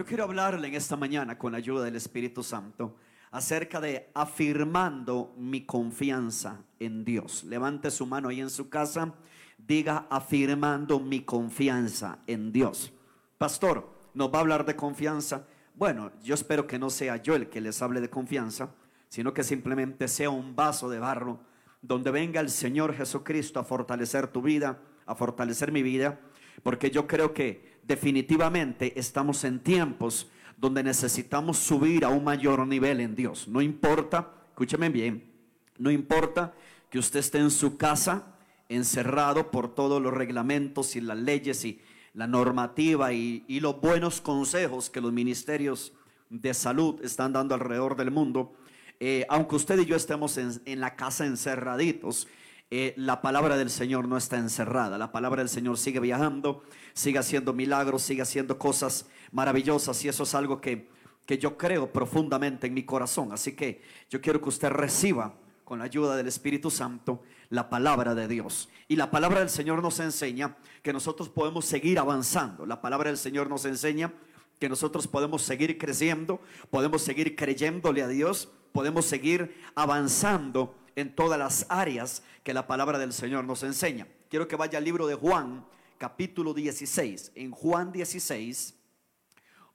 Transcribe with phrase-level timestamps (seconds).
[0.00, 2.96] Yo quiero hablarle en esta mañana con la ayuda del Espíritu Santo
[3.32, 7.44] acerca de afirmando mi confianza en Dios.
[7.44, 9.12] Levante su mano ahí en su casa,
[9.58, 12.94] diga afirmando mi confianza en Dios.
[13.36, 15.46] Pastor, ¿nos va a hablar de confianza?
[15.74, 18.70] Bueno, yo espero que no sea yo el que les hable de confianza,
[19.10, 21.40] sino que simplemente sea un vaso de barro
[21.82, 26.18] donde venga el Señor Jesucristo a fortalecer tu vida, a fortalecer mi vida,
[26.62, 33.00] porque yo creo que definitivamente estamos en tiempos donde necesitamos subir a un mayor nivel
[33.00, 33.48] en Dios.
[33.48, 35.28] No importa, escúcheme bien,
[35.76, 36.54] no importa
[36.88, 38.36] que usted esté en su casa
[38.68, 41.80] encerrado por todos los reglamentos y las leyes y
[42.14, 45.92] la normativa y, los buenos consejos que los ministerios
[46.28, 48.54] de salud están dando alrededor del mundo.
[49.00, 52.28] Eh, aunque usted y yo estemos en, la casa encerraditos,
[52.70, 54.96] eh, la palabra del Señor no está encerrada.
[54.96, 56.62] La palabra del Señor sigue viajando,
[56.92, 60.88] sigue haciendo milagros, sigue haciendo cosas maravillosas y eso es algo que,
[61.26, 63.32] que yo creo profundamente en mi corazón.
[63.32, 68.14] Así que yo quiero que usted reciba con la ayuda del Espíritu Santo la palabra
[68.14, 68.68] de Dios.
[68.86, 72.66] Y la palabra del Señor nos enseña que nosotros podemos seguir avanzando.
[72.66, 74.12] La palabra del Señor nos enseña
[74.60, 81.38] que nosotros podemos seguir creciendo, podemos seguir creyéndole a Dios, podemos seguir avanzando en todas
[81.38, 84.06] las áreas que la palabra del Señor nos enseña.
[84.28, 85.66] Quiero que vaya al libro de Juan,
[85.98, 87.32] capítulo 16.
[87.34, 88.74] En Juan 16,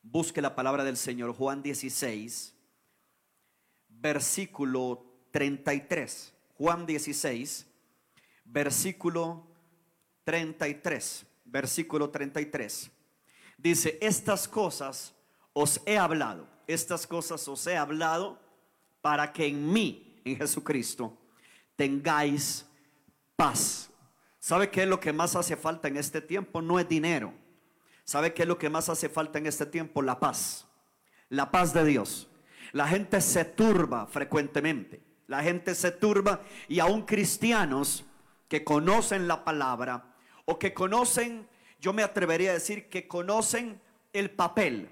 [0.02, 2.54] busque la palabra del Señor, Juan 16,
[3.90, 6.34] versículo 33.
[6.58, 7.68] Juan 16,
[8.46, 9.48] versículo
[10.24, 11.26] 33.
[11.46, 12.92] Versículo 33.
[13.58, 15.14] Dice, estas cosas
[15.54, 18.40] os he hablado, estas cosas os he hablado
[19.02, 21.16] para que en mí, en Jesucristo,
[21.76, 22.66] tengáis
[23.36, 23.90] paz.
[24.40, 26.62] ¿Sabe qué es lo que más hace falta en este tiempo?
[26.62, 27.34] No es dinero.
[28.04, 30.02] ¿Sabe qué es lo que más hace falta en este tiempo?
[30.02, 30.68] La paz.
[31.30, 32.28] La paz de Dios.
[32.72, 35.02] La gente se turba frecuentemente.
[35.28, 38.06] La gente se turba y aún cristianos
[38.48, 41.48] que conocen la palabra o que conocen,
[41.80, 43.82] yo me atrevería a decir que conocen
[44.14, 44.90] el papel.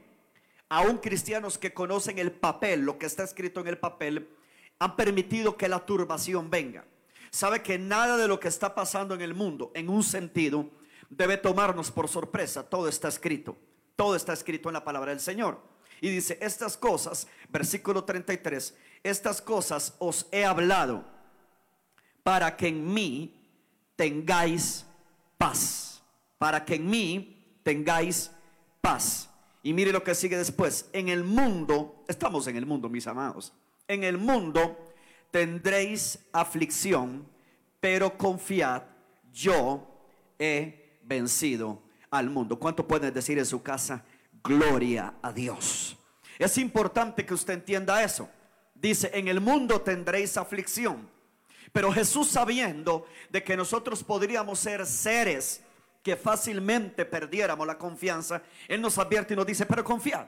[0.69, 4.27] Aún cristianos que conocen el papel, lo que está escrito en el papel,
[4.79, 6.85] han permitido que la turbación venga.
[7.31, 10.69] Sabe que nada de lo que está pasando en el mundo, en un sentido,
[11.09, 12.63] debe tomarnos por sorpresa.
[12.63, 13.57] Todo está escrito.
[13.95, 15.59] Todo está escrito en la palabra del Señor.
[15.99, 21.05] Y dice, estas cosas, versículo 33, estas cosas os he hablado
[22.23, 23.33] para que en mí
[23.95, 24.85] tengáis
[25.37, 26.03] paz.
[26.37, 28.29] Para que en mí tengáis
[28.81, 29.29] paz.
[29.63, 30.89] Y mire lo que sigue después.
[30.93, 33.53] En el mundo, estamos en el mundo, mis amados
[33.87, 34.77] en el mundo
[35.31, 37.27] tendréis aflicción,
[37.79, 38.83] pero confiad,
[39.31, 39.87] yo
[40.39, 42.59] he vencido al mundo.
[42.59, 44.05] ¿Cuánto pueden decir en su casa?
[44.43, 45.97] Gloria a Dios.
[46.37, 48.29] Es importante que usted entienda eso.
[48.75, 51.09] Dice, en el mundo tendréis aflicción.
[51.71, 55.63] Pero Jesús sabiendo de que nosotros podríamos ser seres
[56.03, 60.27] que fácilmente perdiéramos la confianza, Él nos advierte y nos dice, pero confiad.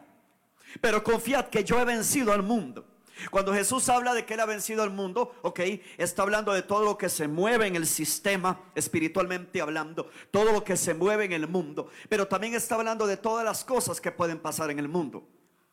[0.81, 2.94] Pero confiad que yo he vencido al mundo.
[3.31, 5.59] Cuando Jesús habla de que Él ha vencido al mundo, ok,
[5.97, 10.63] está hablando de todo lo que se mueve en el sistema, espiritualmente hablando, todo lo
[10.63, 14.11] que se mueve en el mundo, pero también está hablando de todas las cosas que
[14.11, 15.27] pueden pasar en el mundo.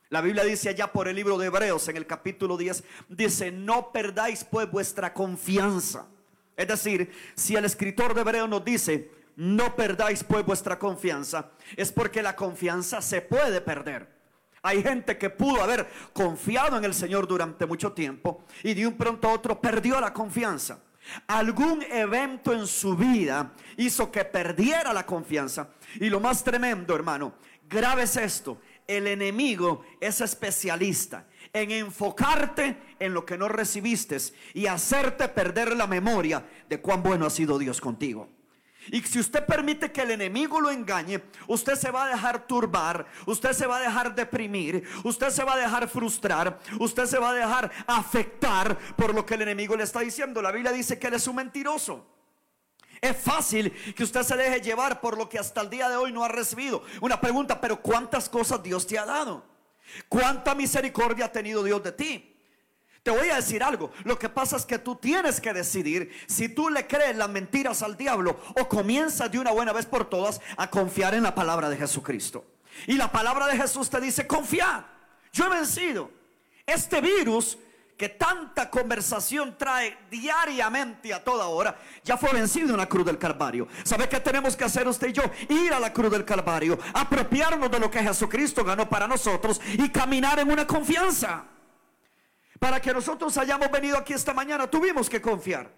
[0.08, 3.92] La Biblia dice allá por el libro de Hebreos, en el capítulo 10, dice, no
[3.92, 6.06] perdáis pues vuestra confianza.
[6.54, 11.90] Es decir, si el escritor de Hebreos nos dice, no perdáis pues vuestra confianza, es
[11.90, 14.11] porque la confianza se puede perder.
[14.62, 18.96] Hay gente que pudo haber confiado en el Señor durante mucho tiempo y de un
[18.96, 20.78] pronto a otro perdió la confianza.
[21.26, 25.70] Algún evento en su vida hizo que perdiera la confianza.
[25.96, 27.34] Y lo más tremendo, hermano,
[27.68, 28.60] grave es esto.
[28.86, 34.16] El enemigo es especialista en enfocarte en lo que no recibiste
[34.54, 38.28] y hacerte perder la memoria de cuán bueno ha sido Dios contigo.
[38.88, 43.06] Y si usted permite que el enemigo lo engañe, usted se va a dejar turbar,
[43.26, 47.30] usted se va a dejar deprimir, usted se va a dejar frustrar, usted se va
[47.30, 50.42] a dejar afectar por lo que el enemigo le está diciendo.
[50.42, 52.08] La Biblia dice que él es un mentiroso.
[53.00, 56.12] Es fácil que usted se deje llevar por lo que hasta el día de hoy
[56.12, 56.82] no ha recibido.
[57.00, 59.44] Una pregunta, pero ¿cuántas cosas Dios te ha dado?
[60.08, 62.31] ¿Cuánta misericordia ha tenido Dios de ti?
[63.02, 63.90] Te voy a decir algo.
[64.04, 67.82] Lo que pasa es que tú tienes que decidir si tú le crees las mentiras
[67.82, 71.68] al diablo o comienzas de una buena vez por todas a confiar en la palabra
[71.68, 72.44] de Jesucristo.
[72.86, 74.84] Y la palabra de Jesús te dice, confiad.
[75.32, 76.10] Yo he vencido.
[76.64, 77.58] Este virus
[77.96, 83.18] que tanta conversación trae diariamente a toda hora, ya fue vencido en la cruz del
[83.18, 83.68] Calvario.
[83.84, 85.22] ¿Sabe qué tenemos que hacer usted y yo?
[85.48, 89.88] Ir a la cruz del Calvario, apropiarnos de lo que Jesucristo ganó para nosotros y
[89.90, 91.44] caminar en una confianza.
[92.62, 95.68] Para que nosotros hayamos venido aquí esta mañana, tuvimos que confiar.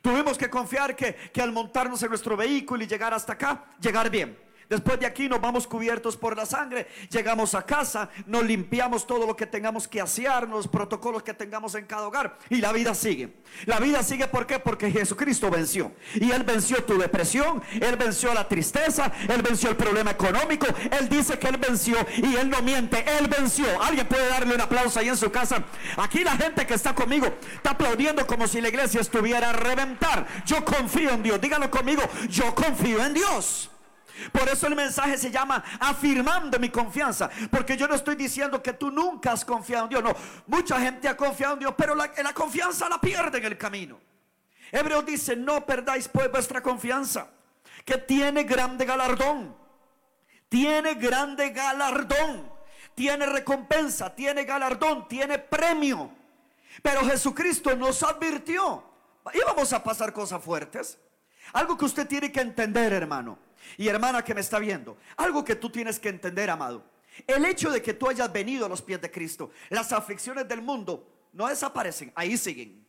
[0.00, 4.08] Tuvimos que confiar que, que al montarnos en nuestro vehículo y llegar hasta acá, llegar
[4.08, 4.38] bien.
[4.72, 6.86] Después de aquí nos vamos cubiertos por la sangre.
[7.10, 11.74] Llegamos a casa, nos limpiamos todo lo que tengamos que asear, los protocolos que tengamos
[11.74, 12.38] en cada hogar.
[12.48, 13.34] Y la vida sigue.
[13.66, 14.58] La vida sigue ¿por qué?
[14.58, 15.92] Porque Jesucristo venció.
[16.14, 20.66] Y Él venció tu depresión, Él venció la tristeza, Él venció el problema económico.
[20.90, 23.04] Él dice que Él venció y Él no miente.
[23.18, 23.66] Él venció.
[23.82, 25.62] Alguien puede darle un aplauso ahí en su casa.
[25.98, 27.26] Aquí la gente que está conmigo
[27.56, 30.26] está aplaudiendo como si la iglesia estuviera a reventar.
[30.46, 31.38] Yo confío en Dios.
[31.42, 32.02] Dígalo conmigo.
[32.30, 33.68] Yo confío en Dios.
[34.30, 37.30] Por eso el mensaje se llama afirmando mi confianza.
[37.50, 40.02] Porque yo no estoy diciendo que tú nunca has confiado en Dios.
[40.02, 40.14] No,
[40.46, 43.98] mucha gente ha confiado en Dios, pero la, la confianza la pierde en el camino.
[44.70, 47.28] Hebreo dice, no perdáis pues vuestra confianza,
[47.84, 49.56] que tiene grande galardón.
[50.48, 52.50] Tiene grande galardón.
[52.94, 56.10] Tiene recompensa, tiene galardón, tiene premio.
[56.82, 58.84] Pero Jesucristo nos advirtió.
[59.32, 60.98] Íbamos a pasar cosas fuertes.
[61.54, 63.38] Algo que usted tiene que entender, hermano
[63.76, 66.84] y hermana que me está viendo, algo que tú tienes que entender, amado.
[67.26, 70.62] El hecho de que tú hayas venido a los pies de Cristo, las aflicciones del
[70.62, 72.82] mundo no desaparecen, ahí siguen.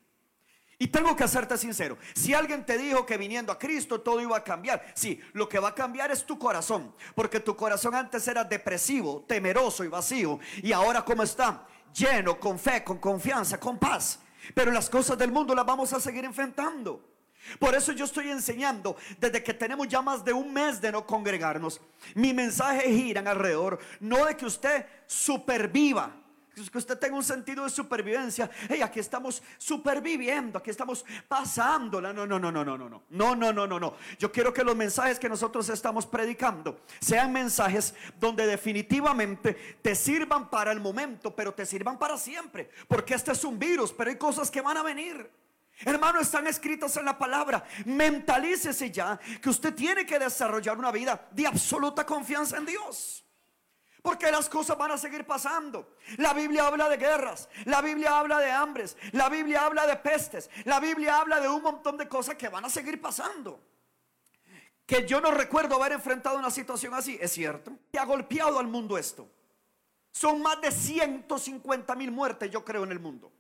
[0.80, 4.36] Y tengo que hacerte sincero, si alguien te dijo que viniendo a Cristo todo iba
[4.36, 8.28] a cambiar, sí, lo que va a cambiar es tu corazón, porque tu corazón antes
[8.28, 13.78] era depresivo, temeroso y vacío, y ahora como está, lleno, con fe, con confianza, con
[13.78, 14.20] paz.
[14.54, 17.13] Pero las cosas del mundo las vamos a seguir enfrentando.
[17.60, 21.06] Por eso yo estoy enseñando desde que tenemos ya más de un mes de no
[21.06, 21.82] congregarnos.
[22.16, 26.24] Mi mensaje gira alrededor, no de que usted superviva,
[26.72, 28.50] que usted tenga un sentido de supervivencia.
[28.70, 32.14] Hey, aquí estamos superviviendo, aquí estamos pasándola.
[32.14, 33.96] No, no, no, no, no, no, no, no, no, no, no, no.
[34.20, 40.50] Yo quiero que los mensajes que nosotros estamos predicando sean mensajes donde definitivamente te sirvan
[40.50, 42.70] para el momento, pero te sirvan para siempre.
[42.88, 45.43] Porque este es un virus, pero hay cosas que van a venir.
[45.80, 47.64] Hermano, están escritos en la palabra.
[47.86, 53.24] Mentalícese ya que usted tiene que desarrollar una vida de absoluta confianza en Dios.
[54.02, 55.96] Porque las cosas van a seguir pasando.
[56.18, 60.50] La Biblia habla de guerras, la Biblia habla de hambres, la Biblia habla de pestes,
[60.66, 63.64] la Biblia habla de un montón de cosas que van a seguir pasando.
[64.86, 67.72] Que yo no recuerdo haber enfrentado una situación así, es cierto.
[67.94, 69.30] Y ha golpeado al mundo esto.
[70.12, 73.32] Son más de 150 mil muertes, yo creo, en el mundo.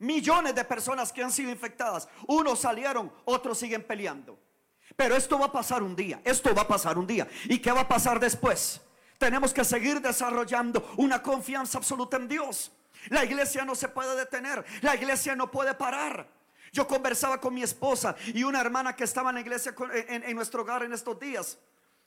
[0.00, 2.08] Millones de personas que han sido infectadas.
[2.26, 4.38] Unos salieron, otros siguen peleando.
[4.96, 6.20] Pero esto va a pasar un día.
[6.24, 7.28] Esto va a pasar un día.
[7.44, 8.80] ¿Y qué va a pasar después?
[9.18, 12.72] Tenemos que seguir desarrollando una confianza absoluta en Dios.
[13.10, 14.64] La iglesia no se puede detener.
[14.80, 16.26] La iglesia no puede parar.
[16.72, 19.74] Yo conversaba con mi esposa y una hermana que estaba en la iglesia
[20.08, 21.58] en, en nuestro hogar en estos días.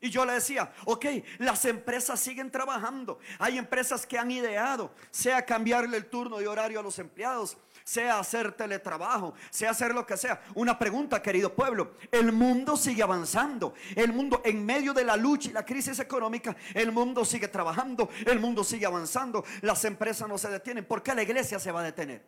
[0.03, 1.05] Y yo le decía, ok,
[1.37, 3.19] las empresas siguen trabajando.
[3.39, 8.19] Hay empresas que han ideado, sea cambiarle el turno de horario a los empleados, sea
[8.19, 10.41] hacer teletrabajo, sea hacer lo que sea.
[10.55, 11.95] Una pregunta, querido pueblo.
[12.11, 13.73] El mundo sigue avanzando.
[13.95, 18.09] El mundo, en medio de la lucha y la crisis económica, el mundo sigue trabajando,
[18.25, 19.43] el mundo sigue avanzando.
[19.61, 20.85] Las empresas no se detienen.
[20.85, 22.23] ¿Por qué la iglesia se va a detener?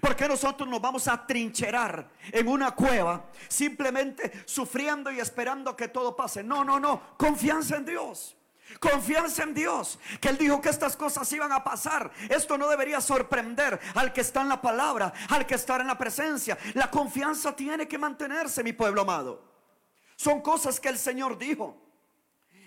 [0.00, 5.88] ¿Por qué nosotros nos vamos a trincherar en una cueva simplemente sufriendo y esperando que
[5.88, 6.42] todo pase?
[6.42, 7.16] No, no, no.
[7.16, 8.37] Confianza en Dios.
[8.80, 12.10] Confianza en Dios, que Él dijo que estas cosas iban a pasar.
[12.28, 15.98] Esto no debería sorprender al que está en la palabra, al que está en la
[15.98, 16.56] presencia.
[16.74, 19.42] La confianza tiene que mantenerse, mi pueblo amado.
[20.16, 21.88] Son cosas que el Señor dijo.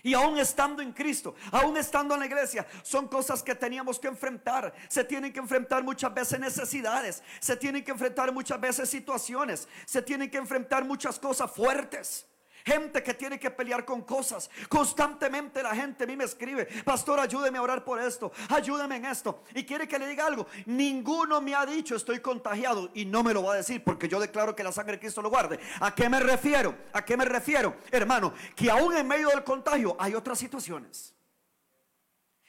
[0.04, 4.08] Y aún estando en Cristo, aún estando en la iglesia, son cosas que teníamos que
[4.08, 4.74] enfrentar.
[4.90, 10.02] Se tienen que enfrentar muchas veces necesidades, se tienen que enfrentar muchas veces situaciones, se
[10.02, 12.26] tienen que enfrentar muchas cosas fuertes.
[12.66, 14.50] Gente que tiene que pelear con cosas.
[14.70, 19.06] Constantemente la gente a mí me escribe, pastor, ayúdeme a orar por esto, ayúdeme en
[19.06, 19.44] esto.
[19.56, 20.48] Y quiere que le diga algo.
[20.66, 24.20] Ninguno me ha dicho estoy contagiado y no me lo va a decir porque yo
[24.20, 25.60] declaro que la sangre de Cristo lo guarde.
[25.80, 26.76] ¿A qué me refiero?
[26.94, 27.76] ¿A qué me refiero?
[27.92, 31.14] Hermano, que aún en medio del contagio hay otras situaciones.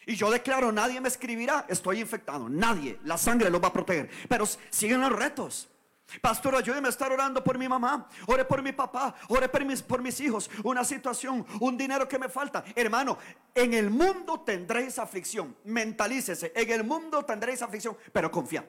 [0.05, 2.49] Y yo declaro, nadie me escribirá, estoy infectado.
[2.49, 4.11] Nadie, la sangre lo va a proteger.
[4.29, 5.69] Pero siguen los retos.
[6.21, 9.83] Pastor, ayúdeme a estar orando por mi mamá, ore por mi papá, ore por mis,
[9.83, 12.65] por mis hijos, una situación, un dinero que me falta.
[12.75, 13.19] Hermano,
[13.55, 18.69] en el mundo tendréis aflicción, mentalícese, en el mundo tendréis aflicción, pero confía.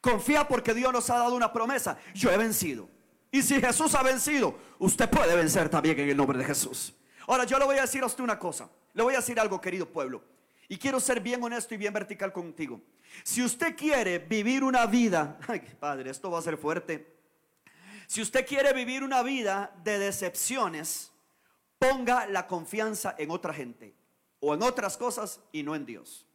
[0.00, 2.88] Confía porque Dios nos ha dado una promesa, yo he vencido.
[3.30, 6.94] Y si Jesús ha vencido, usted puede vencer también en el nombre de Jesús.
[7.26, 9.60] Ahora yo le voy a decir a usted una cosa, le voy a decir algo
[9.60, 10.22] querido pueblo.
[10.68, 12.80] Y quiero ser bien honesto y bien vertical contigo.
[13.22, 17.16] Si usted quiere vivir una vida, ay padre, esto va a ser fuerte.
[18.06, 21.12] Si usted quiere vivir una vida de decepciones,
[21.78, 23.94] ponga la confianza en otra gente
[24.40, 26.26] o en otras cosas y no en Dios.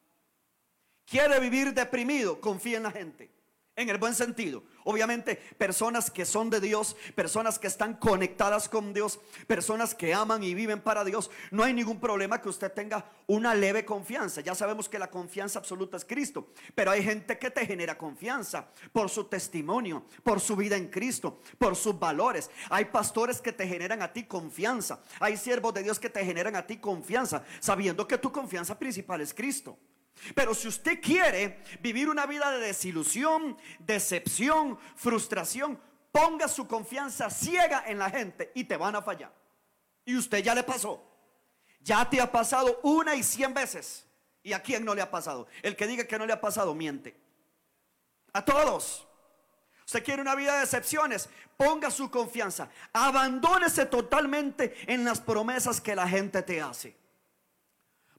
[1.06, 3.30] Quiere vivir deprimido, confía en la gente.
[3.76, 4.64] En el buen sentido.
[4.84, 10.44] Obviamente, personas que son de Dios, personas que están conectadas con Dios, personas que aman
[10.44, 14.42] y viven para Dios, no hay ningún problema que usted tenga una leve confianza.
[14.42, 18.68] Ya sabemos que la confianza absoluta es Cristo, pero hay gente que te genera confianza
[18.92, 22.52] por su testimonio, por su vida en Cristo, por sus valores.
[22.70, 25.02] Hay pastores que te generan a ti confianza.
[25.20, 29.22] Hay siervos de Dios que te generan a ti confianza, sabiendo que tu confianza principal
[29.22, 29.80] es Cristo.
[30.36, 35.80] Pero si usted quiere vivir una vida de desilusión, decepción, frustración,
[36.12, 39.34] ponga su confianza ciega en la gente y te van a fallar.
[40.06, 41.04] Y usted ya le pasó.
[41.82, 44.06] Ya te ha pasado una y cien veces.
[44.42, 45.48] ¿Y a quién no le ha pasado?
[45.62, 47.20] El que diga que no le ha pasado miente.
[48.32, 49.08] A todos.
[49.86, 52.70] Usted quiere una vida de decepciones, ponga su confianza.
[52.94, 57.03] Abandónese totalmente en las promesas que la gente te hace.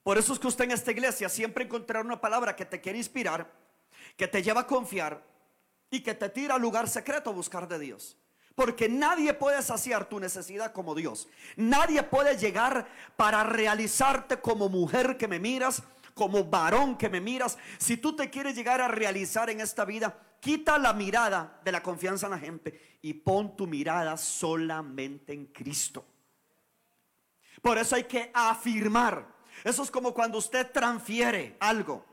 [0.05, 2.99] Por eso es que usted en esta iglesia siempre encontrará una palabra que te quiere
[2.99, 3.51] inspirar,
[4.17, 5.25] que te lleva a confiar
[5.91, 8.19] y que te tira al lugar secreto a buscar de Dios.
[8.55, 11.27] Porque nadie puede saciar tu necesidad como Dios.
[11.57, 15.83] Nadie puede llegar para realizarte como mujer que me miras,
[16.13, 17.59] como varón que me miras.
[17.79, 21.83] Si tú te quieres llegar a realizar en esta vida, quita la mirada de la
[21.83, 26.05] confianza en la gente y pon tu mirada solamente en Cristo.
[27.63, 32.05] Por eso hay que afirmar eso es como cuando usted transfiere algo.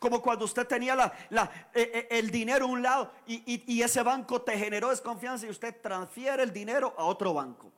[0.00, 4.58] Como cuando usted tenía eh, eh, el dinero a un lado y, ese banco te
[4.58, 7.72] generó desconfianza y usted transfiere el dinero a otro banco.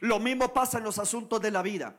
[0.00, 1.96] Lo mismo pasa en los asuntos de la vida.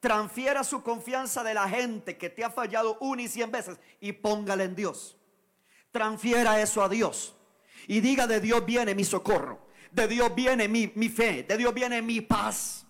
[0.00, 4.12] Transfiera su confianza de la gente que te ha fallado una y cien veces y
[4.12, 5.16] póngale en Dios.
[5.90, 7.34] Transfiera eso a Dios
[7.86, 12.02] y diga de Dios viene mi socorro, de Dios viene mi fe, de Dios viene
[12.02, 12.86] mi paz.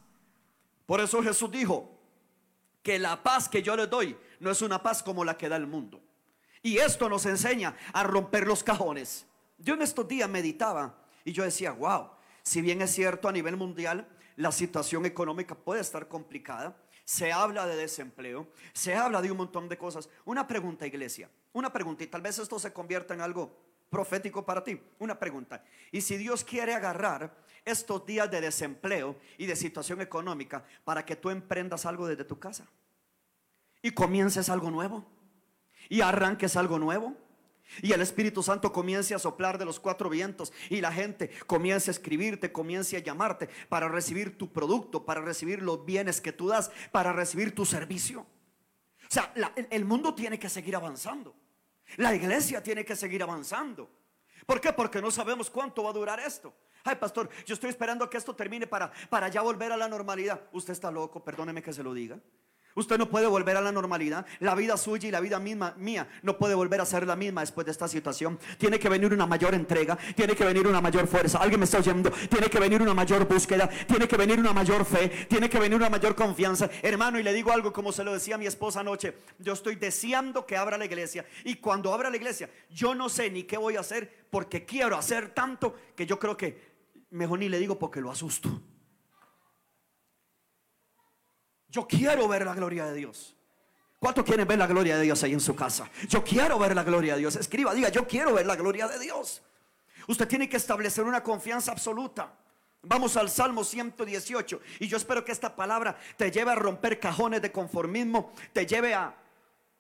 [0.87, 1.96] Por eso Jesús dijo,
[2.87, 5.57] que la paz que yo les doy no es una paz como la que da
[5.57, 6.01] el mundo.
[6.63, 9.27] Y esto nos enseña a romper los cajones.
[9.59, 12.11] Yo en estos días meditaba y yo decía, wow,
[12.45, 17.67] si bien es cierto a nivel mundial la situación económica puede estar complicada, se habla
[17.67, 20.09] de desempleo, se habla de un montón de cosas.
[20.25, 23.59] Una pregunta, iglesia, una pregunta, y tal vez esto se convierta en algo
[23.91, 24.81] profético para ti.
[24.99, 25.63] Una pregunta,
[25.93, 31.17] y si Dios quiere agarrar estos días de desempleo y de situación económica para que
[31.17, 32.67] tú emprendas algo desde tu casa
[33.83, 35.05] y comiences algo nuevo
[35.89, 37.15] y arranques algo nuevo.
[37.83, 41.91] Y el Espíritu Santo comience a soplar de los cuatro vientos y la gente comience
[41.91, 46.47] a escribirte, comience a llamarte para recibir tu producto, para recibir los bienes que tú
[46.47, 48.21] das, para recibir tu servicio.
[48.21, 49.33] O sea,
[49.71, 51.35] el mundo tiene que seguir avanzando.
[51.97, 53.91] La iglesia tiene que seguir avanzando.
[54.45, 54.73] ¿Por qué?
[54.73, 56.55] Porque no sabemos cuánto va a durar esto.
[56.85, 60.41] Ay, pastor, yo estoy esperando que esto termine para, para ya volver a la normalidad.
[60.53, 62.21] Usted está loco, perdóneme que se lo diga.
[62.77, 64.27] Usted no puede volver a la normalidad.
[64.39, 67.41] La vida suya y la vida misma mía no puede volver a ser la misma
[67.41, 68.39] después de esta situación.
[68.59, 71.39] Tiene que venir una mayor entrega, tiene que venir una mayor fuerza.
[71.39, 72.11] Alguien me está oyendo.
[72.29, 75.77] Tiene que venir una mayor búsqueda, tiene que venir una mayor fe, tiene que venir
[75.77, 76.69] una mayor confianza.
[76.83, 79.17] Hermano, y le digo algo como se lo decía a mi esposa anoche.
[79.39, 83.31] Yo estoy deseando que abra la iglesia y cuando abra la iglesia, yo no sé
[83.31, 86.77] ni qué voy a hacer porque quiero hacer tanto que yo creo que
[87.11, 88.61] mejor ni le digo porque lo asusto.
[91.69, 93.37] Yo quiero ver la gloria de Dios.
[93.99, 95.91] ¿Cuántos quieren ver la gloria de Dios ahí en su casa?
[96.09, 97.37] Yo quiero ver la gloria de Dios.
[97.37, 99.43] Escriba, diga, yo quiero ver la gloria de Dios.
[100.07, 102.33] Usted tiene que establecer una confianza absoluta.
[102.83, 107.43] Vamos al Salmo 118 y yo espero que esta palabra te lleve a romper cajones
[107.43, 109.13] de conformismo, te lleve a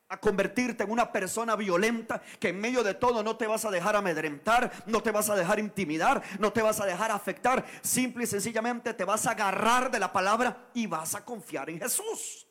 [0.08, 3.70] a convertirte en una persona violenta que en medio de todo no te vas a
[3.70, 8.24] dejar amedrentar, no te vas a dejar intimidar, no te vas a dejar afectar, simple
[8.24, 12.46] y sencillamente te vas a agarrar de la palabra y vas a confiar en Jesús.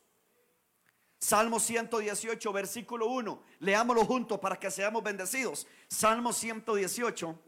[1.17, 5.65] Salmo 118, versículo 1, leámoslo juntos para que seamos bendecidos.
[5.87, 7.39] Salmo 118,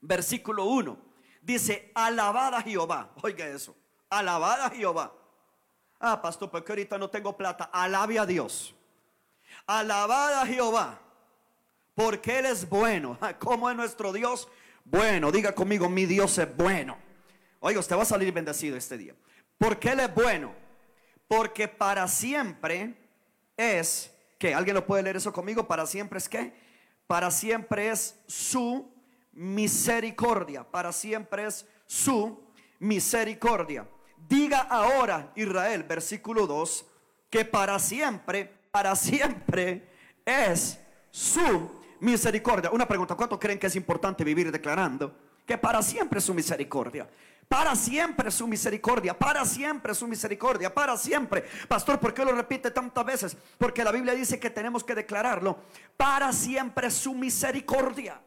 [0.00, 0.98] versículo 1,
[1.40, 3.76] dice, alabada Jehová, oiga eso,
[4.08, 5.14] alabada Jehová.
[6.00, 8.74] Ah, pastor, porque ahorita no tengo plata, alabe a Dios.
[9.70, 10.98] Alabada a Jehová,
[11.94, 13.16] porque Él es bueno.
[13.38, 14.48] ¿Cómo es nuestro Dios?
[14.84, 16.98] Bueno, diga conmigo, mi Dios es bueno.
[17.60, 19.14] Oiga, usted va a salir bendecido este día.
[19.58, 20.52] Porque Él es bueno.
[21.28, 22.96] Porque para siempre
[23.56, 24.10] es,
[24.40, 25.68] que ¿Alguien lo puede leer eso conmigo?
[25.68, 26.52] Para siempre es que
[27.06, 28.92] Para siempre es su
[29.30, 30.64] misericordia.
[30.64, 32.42] Para siempre es su
[32.80, 33.86] misericordia.
[34.28, 36.86] Diga ahora, Israel, versículo 2,
[37.30, 39.88] que para siempre para siempre
[40.24, 40.78] es
[41.10, 42.70] su misericordia.
[42.70, 47.08] Una pregunta, ¿cuánto creen que es importante vivir declarando que para siempre es su misericordia?
[47.48, 51.44] Para siempre su misericordia, para siempre su misericordia, para siempre.
[51.66, 53.36] Pastor, ¿por qué lo repite tantas veces?
[53.58, 55.58] Porque la Biblia dice que tenemos que declararlo.
[55.96, 58.20] Para siempre su misericordia.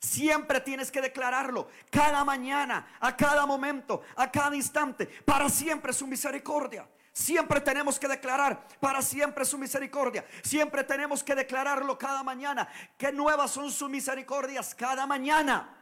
[0.00, 6.06] Siempre tienes que declararlo, cada mañana, a cada momento, a cada instante, para siempre su
[6.06, 6.86] misericordia.
[7.16, 10.26] Siempre tenemos que declarar para siempre su misericordia.
[10.42, 12.68] Siempre tenemos que declararlo cada mañana.
[12.98, 15.74] Que nuevas son sus misericordias cada mañana.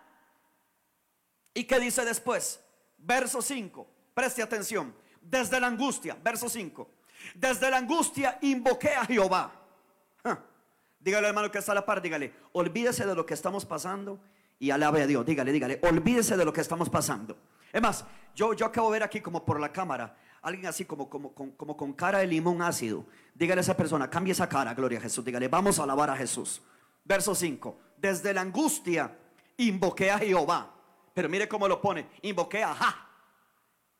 [1.53, 2.61] ¿Y qué dice después?
[2.99, 3.85] Verso 5.
[4.15, 4.95] Preste atención.
[5.21, 6.89] Desde la angustia, verso 5.
[7.35, 9.51] Desde la angustia invoqué a Jehová.
[11.01, 14.21] Dígale hermano que está a la par, dígale, olvídese de lo que estamos pasando
[14.61, 15.27] y alabe a Dios.
[15.27, 17.37] Dígale, dígale, olvídese de lo que estamos pasando.
[17.73, 18.05] Es más,
[18.37, 21.93] yo, yo acabo de ver aquí como por la cámara, alguien así como, como, con
[21.95, 23.07] cara de limón ácido.
[23.35, 25.25] Dígale a esa persona, cambie esa cara, gloria a Jesús.
[25.25, 26.63] Dígale, vamos a alabar a Jesús.
[27.03, 27.79] Verso 5.
[27.97, 29.19] Desde la angustia
[29.57, 30.71] invoqué a Jehová.
[31.15, 32.09] Pero mire cómo lo pone.
[32.23, 33.09] Invoqué a ja.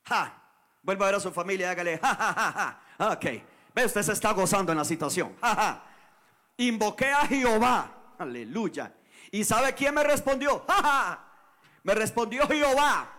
[0.03, 0.41] Ja.
[0.83, 3.11] Vuelva a ver a su familia y hágale ja, ja, ja, ja.
[3.13, 3.25] Ok.
[3.73, 5.35] Ve, usted se está gozando en la situación.
[5.41, 5.83] Ja, ja.
[6.57, 7.91] Invoqué a Jehová.
[8.19, 8.93] Aleluya.
[9.31, 10.63] ¿Y sabe quién me respondió?
[10.67, 11.25] Ja, ja.
[11.81, 13.09] Me respondió Jehová.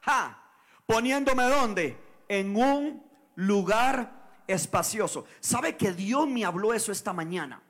[0.00, 0.42] Ja.
[0.86, 2.09] Poniéndome dónde?
[2.30, 3.02] En un
[3.34, 5.26] lugar espacioso.
[5.40, 7.60] ¿Sabe que Dios me habló eso esta mañana?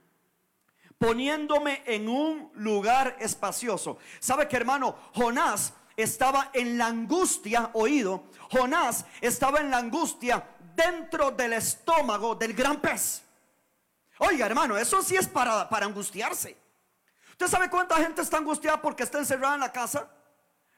[1.01, 3.97] poniéndome en un lugar espacioso.
[4.19, 4.95] ¿Sabe que hermano?
[5.15, 10.45] Jonás estaba en la angustia, oído, Jonás estaba en la angustia
[10.77, 13.23] dentro del estómago del gran pez.
[14.19, 16.55] Oiga, hermano, eso sí es para, para angustiarse.
[17.31, 20.07] ¿Usted sabe cuánta gente está angustiada porque está encerrada en la casa?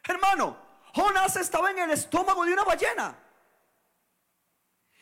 [0.05, 0.57] Hermano,
[0.95, 3.19] Jonás estaba en el estómago de una ballena.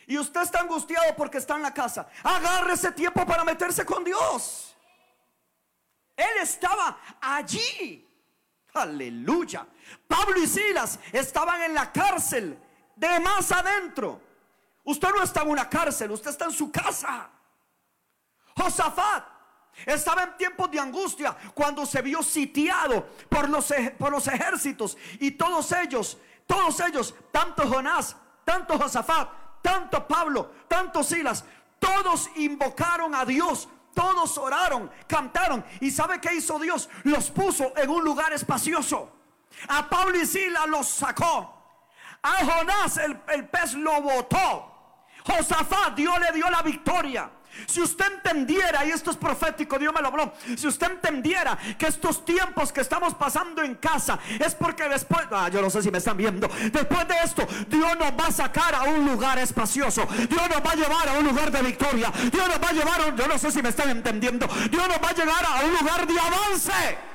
[0.06, 2.08] Y usted está angustiado porque está en la casa.
[2.22, 4.76] Agarre ese tiempo para meterse con Dios.
[6.16, 8.06] Él estaba allí.
[8.74, 9.66] Aleluya.
[10.06, 12.58] Pablo y Silas estaban en la cárcel
[12.96, 14.20] de más adentro.
[14.84, 17.30] Usted no está en una cárcel, usted está en su casa.
[18.56, 19.24] Josafat
[19.86, 25.32] estaba en tiempos de angustia cuando se vio sitiado por los, por los ejércitos y
[25.32, 29.28] todos ellos, todos ellos, tanto Jonás, tanto Josafat,
[29.62, 31.44] tanto Pablo, tanto Silas,
[31.78, 35.64] todos invocaron a Dios todos oraron, cantaron.
[35.80, 36.88] ¿Y sabe qué hizo Dios?
[37.04, 39.10] Los puso en un lugar espacioso.
[39.68, 41.56] A Pablo y Sila los sacó.
[42.22, 45.06] A Jonás el, el pez lo botó.
[45.26, 47.30] Josafat Dios le dio la victoria.
[47.66, 51.86] Si usted entendiera, y esto es profético, Dios me lo habló, si usted entendiera que
[51.86, 55.90] estos tiempos que estamos pasando en casa es porque después, ah, yo no sé si
[55.90, 60.06] me están viendo, después de esto, Dios nos va a sacar a un lugar espacioso,
[60.06, 63.00] Dios nos va a llevar a un lugar de victoria, Dios nos va a llevar,
[63.00, 65.72] a, yo no sé si me están entendiendo, Dios nos va a llegar a un
[65.72, 67.09] lugar de avance.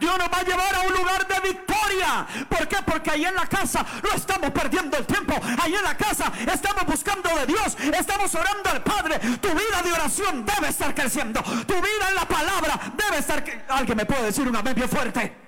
[0.00, 2.26] Dios nos va a llevar a un lugar de victoria.
[2.48, 2.76] ¿Por qué?
[2.84, 5.34] Porque ahí en la casa no estamos perdiendo el tiempo.
[5.62, 7.76] Ahí en la casa estamos buscando de Dios.
[7.98, 9.18] Estamos orando al Padre.
[9.18, 11.42] Tu vida de oración debe estar creciendo.
[11.42, 13.44] Tu vida en la palabra debe estar...
[13.68, 15.39] Alguien me puede decir un amén bien fuerte.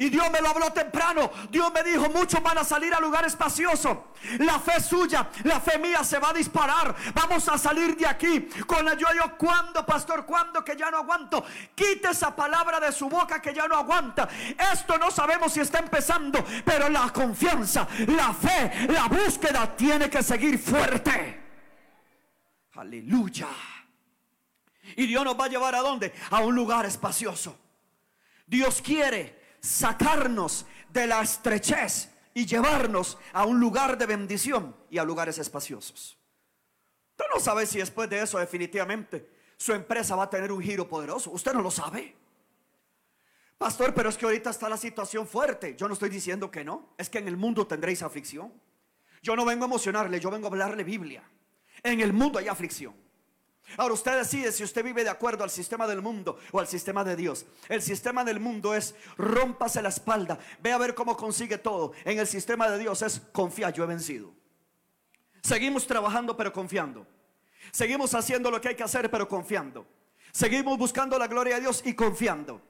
[0.00, 1.30] Y Dios me lo habló temprano.
[1.50, 4.14] Dios me dijo, muchos van a salir a lugar espacioso.
[4.38, 6.96] La fe suya, la fe mía se va a disparar.
[7.12, 10.24] Vamos a salir de aquí con el yo, yo, ¿cuándo, pastor?
[10.24, 11.44] ¿Cuándo que ya no aguanto?
[11.74, 14.26] Quite esa palabra de su boca que ya no aguanta.
[14.72, 20.22] Esto no sabemos si está empezando, pero la confianza, la fe, la búsqueda tiene que
[20.22, 21.42] seguir fuerte.
[22.76, 23.48] Aleluya.
[24.96, 26.14] Y Dios nos va a llevar a dónde?
[26.30, 27.58] A un lugar espacioso.
[28.46, 35.04] Dios quiere sacarnos de la estrechez y llevarnos a un lugar de bendición y a
[35.04, 36.18] lugares espaciosos.
[37.12, 40.88] Usted no sabe si después de eso definitivamente su empresa va a tener un giro
[40.88, 41.30] poderoso.
[41.30, 42.16] Usted no lo sabe.
[43.58, 45.76] Pastor, pero es que ahorita está la situación fuerte.
[45.76, 46.94] Yo no estoy diciendo que no.
[46.96, 48.50] Es que en el mundo tendréis aflicción.
[49.22, 51.22] Yo no vengo a emocionarle, yo vengo a hablarle Biblia.
[51.82, 52.94] En el mundo hay aflicción.
[53.76, 57.04] Ahora usted decide si usted vive de acuerdo al sistema del mundo o al sistema
[57.04, 57.46] de Dios.
[57.68, 61.92] El sistema del mundo es rómpase la espalda, ve a ver cómo consigue todo.
[62.04, 64.32] En el sistema de Dios es confía, yo he vencido.
[65.42, 67.06] Seguimos trabajando pero confiando.
[67.72, 69.86] Seguimos haciendo lo que hay que hacer pero confiando.
[70.32, 72.62] Seguimos buscando la gloria de Dios y confiando.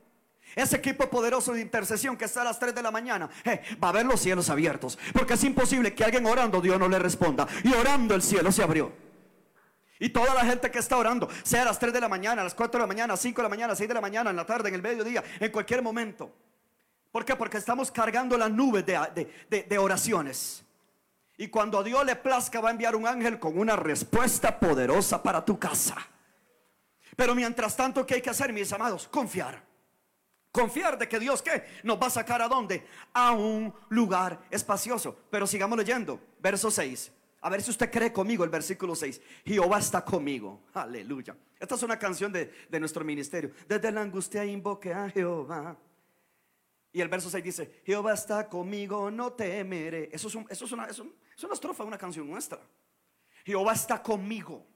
[0.57, 3.91] Ese equipo poderoso de intercesión que está a las 3 de la mañana eh, va
[3.91, 4.99] a ver los cielos abiertos.
[5.13, 7.47] Porque es imposible que alguien orando Dios no le responda.
[7.63, 9.10] Y orando el cielo se abrió.
[10.01, 12.45] Y toda la gente que está orando, sea a las 3 de la mañana, a
[12.45, 14.31] las 4 de la mañana, a 5 de la mañana, a 6 de la mañana,
[14.31, 16.33] en la tarde, en el mediodía, en cualquier momento.
[17.13, 17.37] ¿Por qué?
[17.37, 20.65] Porque estamos cargando la nube de, de oraciones.
[21.37, 25.23] Y cuando a Dios le plazca va a enviar un ángel con una respuesta poderosa
[25.23, 25.97] para tu casa.
[27.15, 29.07] Pero mientras tanto, ¿qué hay que hacer, mis amados?
[29.09, 29.63] Confiar.
[30.51, 31.65] Confiar de que Dios, ¿qué?
[31.83, 32.87] Nos va a sacar a dónde?
[33.13, 35.17] A un lugar espacioso.
[35.31, 36.21] Pero sigamos leyendo.
[36.41, 37.13] Verso 6.
[37.43, 39.21] A ver si usted cree conmigo el versículo 6.
[39.45, 40.63] Jehová está conmigo.
[40.75, 41.37] Aleluya.
[41.59, 43.51] Esta es una canción de, nuestro ministerio.
[43.67, 45.77] Desde la angustia invoque a Jehová.
[46.93, 50.11] Y el verso 6 dice, Jehová está conmigo, no temeré.
[50.13, 52.61] Eso es, eso es, una, es una estrofa de una canción nuestra.
[53.45, 54.67] Jehová está conmigo.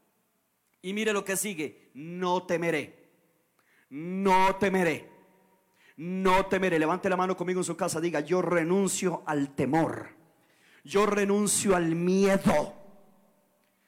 [0.80, 3.10] Y mire lo que sigue, no temeré.
[3.90, 5.10] No temeré.
[5.96, 6.78] No temeré.
[6.78, 10.23] Levante la mano conmigo en su casa, diga, yo renuncio al temor
[10.84, 12.74] yo renuncio al miedo.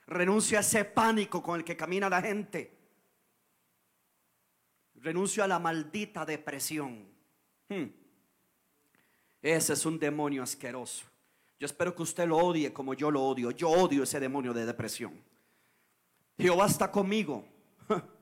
[0.06, 2.72] Renuncio a ese pánico con el que camina la gente.
[4.94, 7.06] Renuncio a la maldita depresión.
[7.68, 7.86] Hmm.
[9.42, 11.04] Ese es un demonio asqueroso.
[11.58, 13.50] Yo espero que usted lo odie como yo lo odio.
[13.50, 15.22] Yo odio ese demonio de depresión.
[16.38, 17.44] Jehová está conmigo.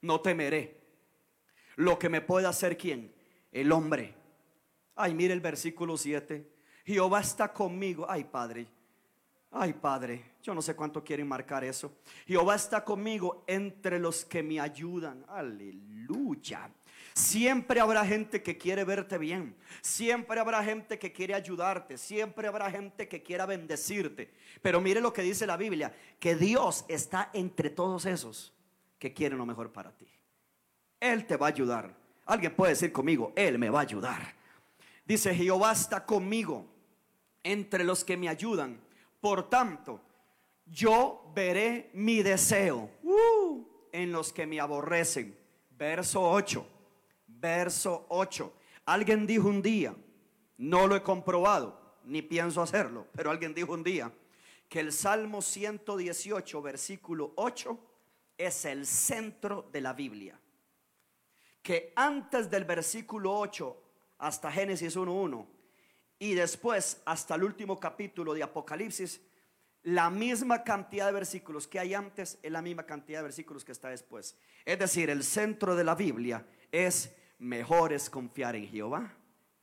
[0.00, 0.82] No temeré.
[1.76, 3.14] Lo que me puede hacer quién?
[3.50, 4.14] El hombre.
[4.94, 6.53] Ay, mire el versículo 7.
[6.84, 8.06] Jehová está conmigo.
[8.08, 8.66] Ay, Padre.
[9.50, 10.32] Ay, Padre.
[10.42, 11.92] Yo no sé cuánto quieren marcar eso.
[12.26, 15.24] Jehová está conmigo entre los que me ayudan.
[15.28, 16.70] Aleluya.
[17.14, 19.56] Siempre habrá gente que quiere verte bien.
[19.80, 21.96] Siempre habrá gente que quiere ayudarte.
[21.96, 24.34] Siempre habrá gente que quiera bendecirte.
[24.60, 25.94] Pero mire lo que dice la Biblia.
[26.18, 28.52] Que Dios está entre todos esos
[28.98, 30.08] que quieren lo mejor para ti.
[30.98, 31.94] Él te va a ayudar.
[32.26, 34.34] Alguien puede decir conmigo, Él me va a ayudar.
[35.04, 36.73] Dice, Jehová está conmigo
[37.44, 38.80] entre los que me ayudan.
[39.20, 40.00] Por tanto,
[40.66, 45.38] yo veré mi deseo uh, en los que me aborrecen.
[45.70, 46.66] Verso 8.
[47.28, 48.52] Verso 8.
[48.86, 49.94] Alguien dijo un día,
[50.58, 54.12] no lo he comprobado, ni pienso hacerlo, pero alguien dijo un día
[54.68, 57.78] que el Salmo 118, versículo 8,
[58.36, 60.38] es el centro de la Biblia.
[61.62, 63.82] Que antes del versículo 8
[64.18, 65.53] hasta Génesis 1.1
[66.18, 69.20] y después hasta el último capítulo de Apocalipsis,
[69.82, 73.72] la misma cantidad de versículos que hay antes es la misma cantidad de versículos que
[73.72, 74.38] está después.
[74.64, 79.12] Es decir, el centro de la Biblia es mejor es confiar en Jehová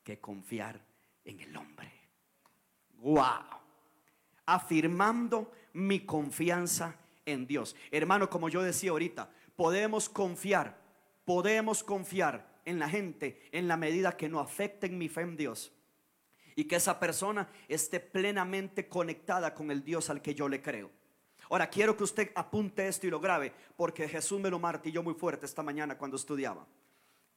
[0.03, 0.79] que confiar
[1.25, 1.91] en el hombre.
[2.99, 3.45] Wow.
[4.45, 7.75] Afirmando mi confianza en Dios.
[7.89, 10.77] Hermano, como yo decía ahorita, podemos confiar,
[11.25, 15.71] podemos confiar en la gente en la medida que no afecten mi fe en Dios
[16.61, 20.91] y que esa persona esté plenamente conectada con el Dios al que yo le creo.
[21.49, 25.15] Ahora, quiero que usted apunte esto y lo grabe, porque Jesús me lo martilló muy
[25.15, 26.67] fuerte esta mañana cuando estudiaba.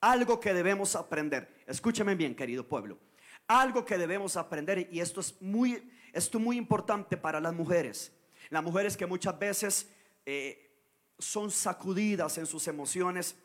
[0.03, 2.99] Algo que debemos aprender, escúcheme bien, querido pueblo.
[3.47, 8.13] Algo que debemos aprender, y esto es muy, esto muy importante para las mujeres.
[8.51, 9.91] Las mujeres que muchas veces
[10.27, 10.71] eh,
[11.19, 13.37] son sacudidas en sus emociones,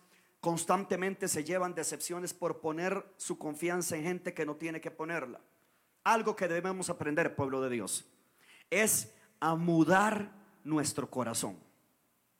[0.41, 5.39] constantemente se llevan decepciones por poner su confianza en gente que no tiene que ponerla
[6.13, 8.05] algo que debemos aprender, pueblo de Dios,
[8.69, 10.31] es a mudar
[10.63, 11.57] nuestro corazón.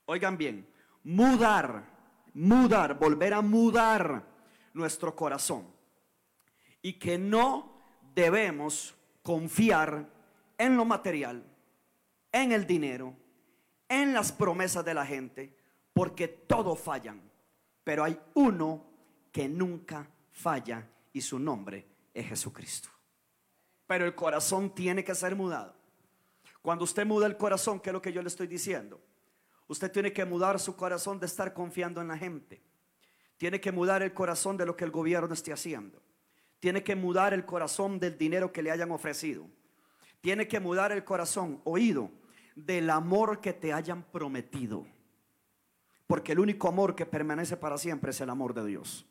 [0.05, 0.67] Oigan bien,
[1.03, 1.83] mudar,
[2.33, 4.25] mudar, volver a mudar
[4.73, 5.67] nuestro corazón.
[6.81, 7.71] Y que no
[8.15, 10.09] debemos confiar
[10.57, 11.43] en lo material,
[12.31, 13.15] en el dinero,
[13.87, 15.55] en las promesas de la gente,
[15.93, 17.21] porque todos fallan.
[17.83, 18.85] Pero hay uno
[19.31, 22.89] que nunca falla y su nombre es Jesucristo.
[23.89, 25.73] Pero el corazón tiene que ser mudado.
[26.61, 29.01] Cuando usted muda el corazón, ¿qué es lo que yo le estoy diciendo?
[29.67, 32.61] Usted tiene que mudar su corazón de estar confiando en la gente.
[33.37, 36.03] Tiene que mudar el corazón de lo que el gobierno esté haciendo.
[36.59, 39.47] Tiene que mudar el corazón del dinero que le hayan ofrecido.
[40.21, 42.11] Tiene que mudar el corazón, oído,
[42.55, 44.85] del amor que te hayan prometido.
[46.05, 49.07] Porque el único amor que permanece para siempre es el amor de Dios.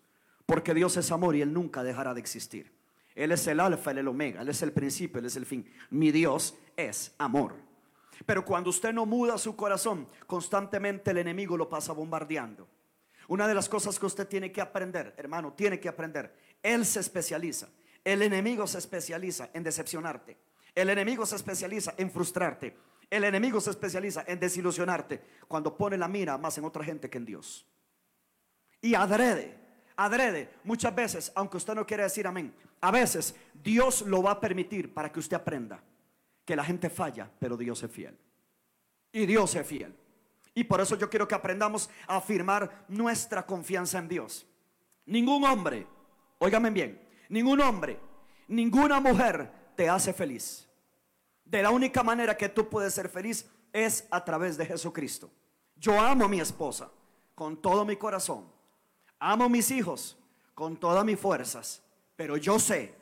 [0.46, 2.77] Porque Dios es amor y Él nunca dejará de existir.
[3.18, 5.68] Él es el alfa, el omega, Él es el principio, Él es el fin.
[5.90, 7.56] Mi Dios es amor.
[8.24, 12.68] Pero cuando usted no muda su corazón, constantemente el enemigo lo pasa bombardeando.
[13.26, 16.32] Una de las cosas que usted tiene que aprender, hermano, tiene que aprender.
[16.62, 17.68] Él se especializa.
[18.04, 20.38] El enemigo se especializa en decepcionarte.
[20.72, 22.76] El enemigo se especializa en frustrarte.
[23.10, 27.18] El enemigo se especializa en desilusionarte cuando pone la mira más en otra gente que
[27.18, 27.66] en Dios.
[28.80, 29.58] Y adrede
[29.98, 34.40] adrede, muchas veces, aunque usted no quiere decir amén, a veces Dios lo va a
[34.40, 35.82] permitir para que usted aprenda
[36.44, 38.16] que la gente falla, pero Dios es fiel.
[39.12, 39.94] Y Dios es fiel.
[40.54, 44.46] Y por eso yo quiero que aprendamos a afirmar nuestra confianza en Dios.
[45.06, 45.86] Ningún hombre,
[46.38, 47.98] óigame bien, ningún hombre,
[48.48, 50.64] ninguna mujer te hace feliz.
[51.44, 55.30] de la única manera que tú puedes ser feliz es a través de Jesucristo.
[55.76, 56.90] Yo amo a mi esposa
[57.34, 58.52] con todo mi corazón.
[59.18, 60.18] Amo a mis hijos
[60.54, 61.82] con todas mis fuerzas.
[62.18, 62.92] Pero yo sé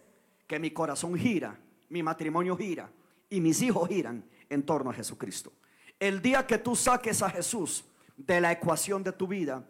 [0.46, 2.90] que mi corazón gira, mi matrimonio gira
[3.30, 5.54] y mis hijos giran en torno a Jesucristo.
[5.98, 9.66] El día que tú saques a Jesús de la ecuación de tu vida,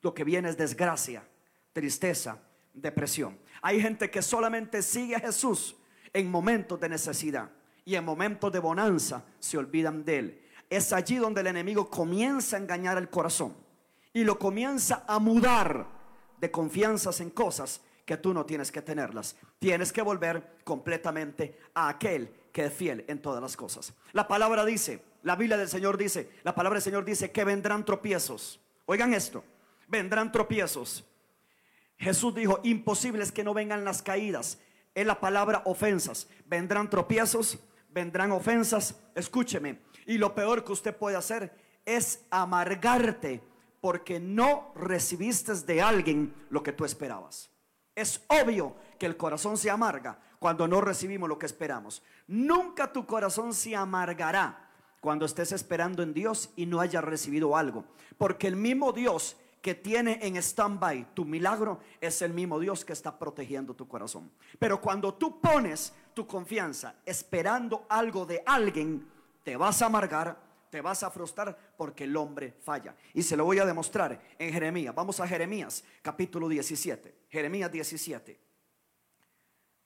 [0.00, 1.26] lo que viene es desgracia,
[1.72, 2.38] tristeza,
[2.72, 3.36] depresión.
[3.62, 5.74] Hay gente que solamente sigue a Jesús
[6.12, 7.50] en momentos de necesidad
[7.84, 10.42] y en momentos de bonanza se olvidan de él.
[10.70, 13.56] Es allí donde el enemigo comienza a engañar el corazón
[14.12, 15.84] y lo comienza a mudar
[16.38, 19.36] de confianzas en cosas que tú no tienes que tenerlas.
[19.58, 23.94] Tienes que volver completamente a aquel que es fiel en todas las cosas.
[24.12, 27.84] La palabra dice, la Biblia del Señor dice, la palabra del Señor dice que vendrán
[27.84, 28.60] tropiezos.
[28.86, 29.42] Oigan esto,
[29.88, 31.04] vendrán tropiezos.
[31.96, 34.58] Jesús dijo, imposible es que no vengan las caídas.
[34.94, 36.28] Es la palabra ofensas.
[36.46, 39.00] Vendrán tropiezos, vendrán ofensas.
[39.14, 39.80] Escúcheme.
[40.06, 43.42] Y lo peor que usted puede hacer es amargarte
[43.80, 47.50] porque no recibiste de alguien lo que tú esperabas.
[47.94, 52.02] Es obvio que el corazón se amarga cuando no recibimos lo que esperamos.
[52.26, 54.68] Nunca tu corazón se amargará
[55.00, 57.84] cuando estés esperando en Dios y no hayas recibido algo.
[58.16, 62.92] Porque el mismo Dios que tiene en stand-by tu milagro es el mismo Dios que
[62.92, 64.30] está protegiendo tu corazón.
[64.58, 69.08] Pero cuando tú pones tu confianza esperando algo de alguien,
[69.42, 72.94] te vas a amargar, te vas a frustrar porque el hombre falla.
[73.14, 74.94] Y se lo voy a demostrar en Jeremías.
[74.94, 77.14] Vamos a Jeremías, capítulo 17.
[77.34, 78.38] Jeremías 17.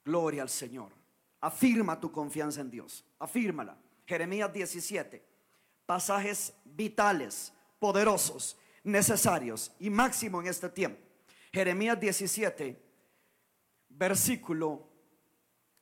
[0.05, 0.91] Gloria al Señor.
[1.41, 3.03] Afirma tu confianza en Dios.
[3.17, 3.75] Afírmala.
[4.05, 5.25] Jeremías 17.
[5.87, 11.01] Pasajes vitales, poderosos necesarios y máximo en este tiempo.
[11.51, 12.79] Jeremías 17,
[13.89, 14.87] versículo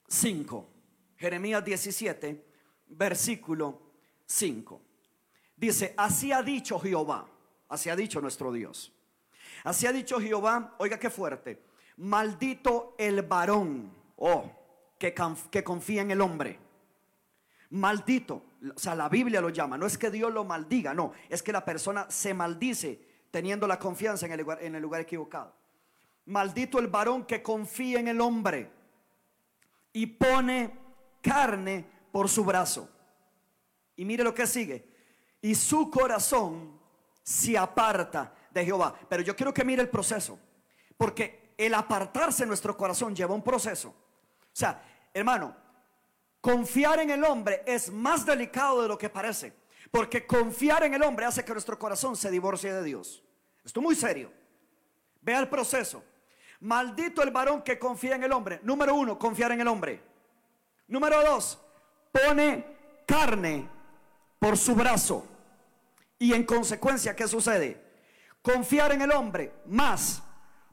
[0.07, 0.69] 5.
[1.17, 2.45] Jeremías 17,
[2.87, 3.81] versículo
[4.25, 4.81] 5.
[5.57, 7.29] Dice, así ha dicho Jehová,
[7.67, 8.96] así ha dicho nuestro Dios.
[9.63, 11.63] Así ha dicho Jehová, oiga qué fuerte,
[11.97, 14.51] maldito el varón, oh,
[14.97, 15.13] que,
[15.51, 16.59] que confía en el hombre.
[17.69, 21.43] Maldito o sea, la Biblia lo llama, no es que Dios lo maldiga, no, es
[21.43, 25.53] que la persona se maldice teniendo la confianza en el lugar, en el lugar equivocado.
[26.25, 28.71] Maldito el varón que confía en el hombre
[29.93, 30.73] y pone
[31.21, 32.89] carne por su brazo.
[33.95, 34.89] Y mire lo que sigue.
[35.41, 36.79] Y su corazón
[37.23, 38.93] se aparta de Jehová.
[39.09, 40.39] Pero yo quiero que mire el proceso.
[40.97, 43.89] Porque el apartarse nuestro corazón lleva un proceso.
[43.89, 45.55] O sea, hermano,
[46.41, 49.53] Confiar en el hombre es más delicado de lo que parece.
[49.91, 53.23] Porque confiar en el hombre hace que nuestro corazón se divorcie de Dios.
[53.65, 54.31] Esto es muy serio.
[55.21, 56.03] Vea el proceso.
[56.61, 58.61] Maldito el varón que confía en el hombre.
[58.63, 60.01] Número uno, confiar en el hombre.
[60.87, 61.59] Número dos,
[62.11, 62.65] pone
[63.05, 63.69] carne
[64.39, 65.27] por su brazo.
[66.19, 67.86] Y en consecuencia, ¿qué sucede?
[68.47, 70.23] Confiar en el hombre más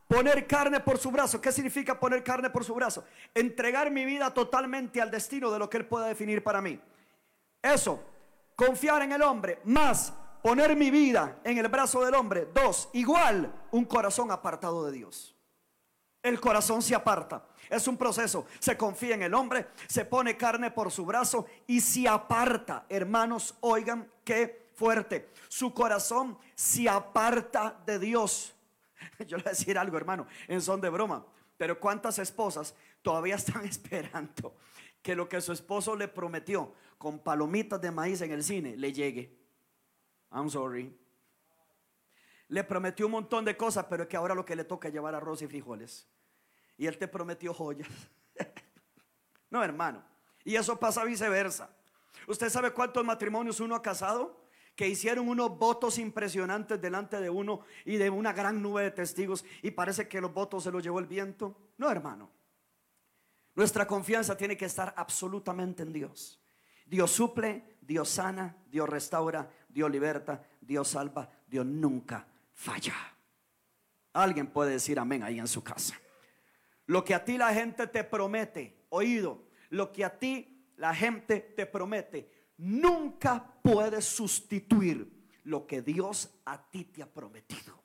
[0.06, 1.40] Poner carne por su brazo.
[1.40, 3.04] ¿Qué significa poner carne por su brazo?
[3.34, 6.78] Entregar mi vida totalmente al destino de lo que Él pueda definir para mí.
[7.62, 8.00] Eso,
[8.54, 12.46] confiar en el hombre, más poner mi vida en el brazo del hombre.
[12.54, 15.34] Dos, igual un corazón apartado de Dios.
[16.22, 17.46] El corazón se aparta.
[17.70, 18.46] Es un proceso.
[18.60, 22.84] Se confía en el hombre, se pone carne por su brazo y se aparta.
[22.88, 25.30] Hermanos, oigan qué fuerte.
[25.48, 28.54] Su corazón se aparta de Dios.
[29.26, 31.26] Yo le voy a decir algo, hermano, en son de broma.
[31.56, 34.56] Pero ¿cuántas esposas todavía están esperando
[35.02, 38.92] que lo que su esposo le prometió con palomitas de maíz en el cine le
[38.92, 39.38] llegue?
[40.30, 40.98] I'm sorry.
[42.48, 44.94] Le prometió un montón de cosas, pero es que ahora lo que le toca es
[44.94, 46.08] llevar arroz y frijoles.
[46.76, 47.88] Y él te prometió joyas.
[49.50, 50.04] no, hermano.
[50.44, 51.70] Y eso pasa viceversa.
[52.26, 54.43] ¿Usted sabe cuántos matrimonios uno ha casado?
[54.76, 59.44] Que hicieron unos votos impresionantes delante de uno y de una gran nube de testigos
[59.62, 61.56] y parece que los votos se los llevó el viento.
[61.78, 62.30] No, hermano.
[63.54, 66.40] Nuestra confianza tiene que estar absolutamente en Dios.
[66.86, 72.94] Dios suple, Dios sana, Dios restaura, Dios liberta, Dios salva, Dios nunca falla.
[74.12, 75.98] Alguien puede decir amén ahí en su casa.
[76.86, 81.40] Lo que a ti la gente te promete, oído, lo que a ti la gente
[81.40, 85.10] te promete, nunca puede sustituir
[85.44, 87.82] lo que Dios a ti te ha prometido.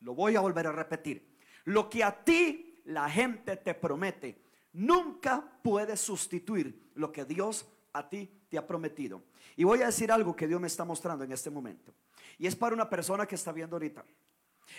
[0.00, 1.38] Lo voy a volver a repetir.
[1.64, 8.08] Lo que a ti la gente te promete, nunca puede sustituir lo que Dios a
[8.08, 9.22] ti te ha prometido.
[9.56, 11.94] Y voy a decir algo que Dios me está mostrando en este momento.
[12.38, 14.04] Y es para una persona que está viendo ahorita.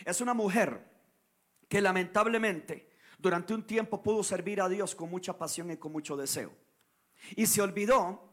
[0.06, 0.89] Es una mujer
[1.67, 6.17] que lamentablemente durante un tiempo pudo servir a Dios con mucha pasión y con mucho
[6.17, 6.52] deseo.
[7.36, 8.31] Y se olvidó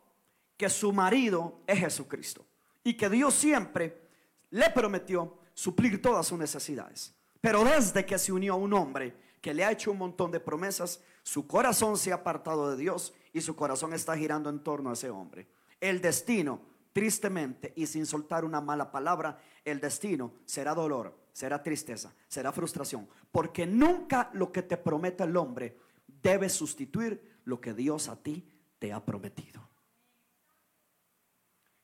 [0.58, 2.44] que su marido es Jesucristo
[2.84, 4.08] y que Dios siempre
[4.50, 7.14] le prometió suplir todas sus necesidades.
[7.40, 10.40] Pero desde que se unió a un hombre que le ha hecho un montón de
[10.40, 14.90] promesas, su corazón se ha apartado de Dios y su corazón está girando en torno
[14.90, 15.48] a ese hombre.
[15.80, 16.60] El destino,
[16.92, 23.08] tristemente y sin soltar una mala palabra, el destino será dolor, será tristeza, será frustración,
[23.30, 25.78] porque nunca lo que te promete el hombre
[26.20, 28.44] debe sustituir lo que Dios a ti
[28.80, 29.68] te ha prometido.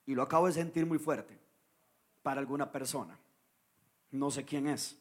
[0.06, 1.38] Y lo acabo de sentir muy fuerte
[2.22, 3.18] para alguna persona.
[4.10, 4.96] No sé quién es,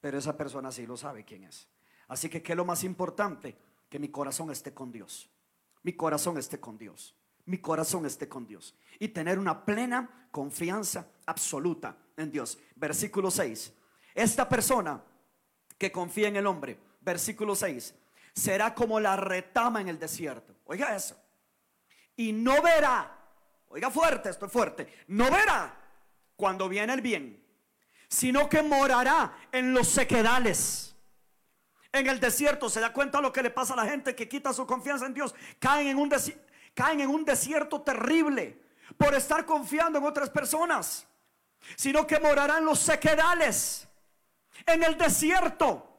[0.00, 1.68] pero esa persona sí lo sabe quién es.
[2.08, 3.56] Así que, ¿qué es lo más importante?
[3.88, 5.30] Que mi corazón esté con Dios.
[5.82, 7.14] Mi corazón esté con Dios.
[7.46, 8.74] Mi corazón esté con Dios.
[8.98, 12.58] Y tener una plena confianza absoluta en Dios.
[12.76, 13.72] Versículo 6.
[14.14, 15.02] Esta persona
[15.78, 17.94] que confía en el hombre, versículo 6,
[18.34, 20.54] será como la retama en el desierto.
[20.66, 21.16] Oiga eso.
[22.16, 23.19] Y no verá,
[23.70, 25.74] oiga fuerte, esto es fuerte, no verá
[26.36, 27.42] cuando viene el bien,
[28.08, 30.96] sino que morará en los sequedales.
[31.92, 34.52] En el desierto se da cuenta lo que le pasa a la gente que quita
[34.52, 35.34] su confianza en Dios.
[35.58, 36.08] Caen en un,
[36.74, 38.62] caen en un desierto terrible
[38.96, 41.06] por estar confiando en otras personas.
[41.76, 43.88] Sino que morará en los sequedales,
[44.66, 45.98] en el desierto,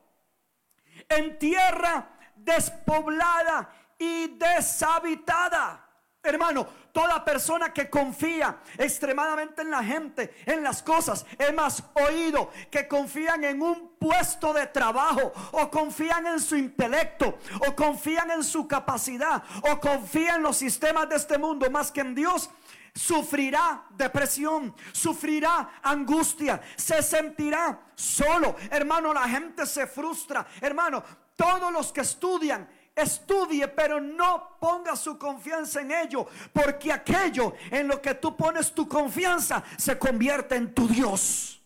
[1.07, 5.90] en tierra despoblada y deshabitada.
[6.23, 12.87] Hermano, toda persona que confía extremadamente en la gente, en las cosas, más oído que
[12.87, 18.67] confían en un puesto de trabajo o confían en su intelecto o confían en su
[18.67, 22.51] capacidad o confían en los sistemas de este mundo más que en Dios,
[22.93, 28.55] sufrirá depresión, sufrirá angustia, se sentirá solo.
[28.69, 30.45] Hermano, la gente se frustra.
[30.59, 31.03] Hermano,
[31.35, 37.87] todos los que estudian, estudie, pero no ponga su confianza en ello, porque aquello en
[37.87, 41.61] lo que tú pones tu confianza se convierte en tu Dios.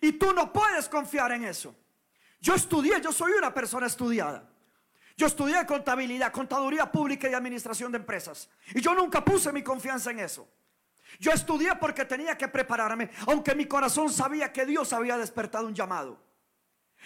[0.00, 1.74] Y tú no puedes confiar en eso.
[2.40, 4.48] Yo estudié, yo soy una persona estudiada.
[5.16, 8.50] Yo estudié contabilidad, contaduría pública y administración de empresas.
[8.74, 10.46] Y yo nunca puse mi confianza en eso.
[11.18, 15.74] Yo estudié porque tenía que prepararme, aunque mi corazón sabía que Dios había despertado un
[15.74, 16.25] llamado.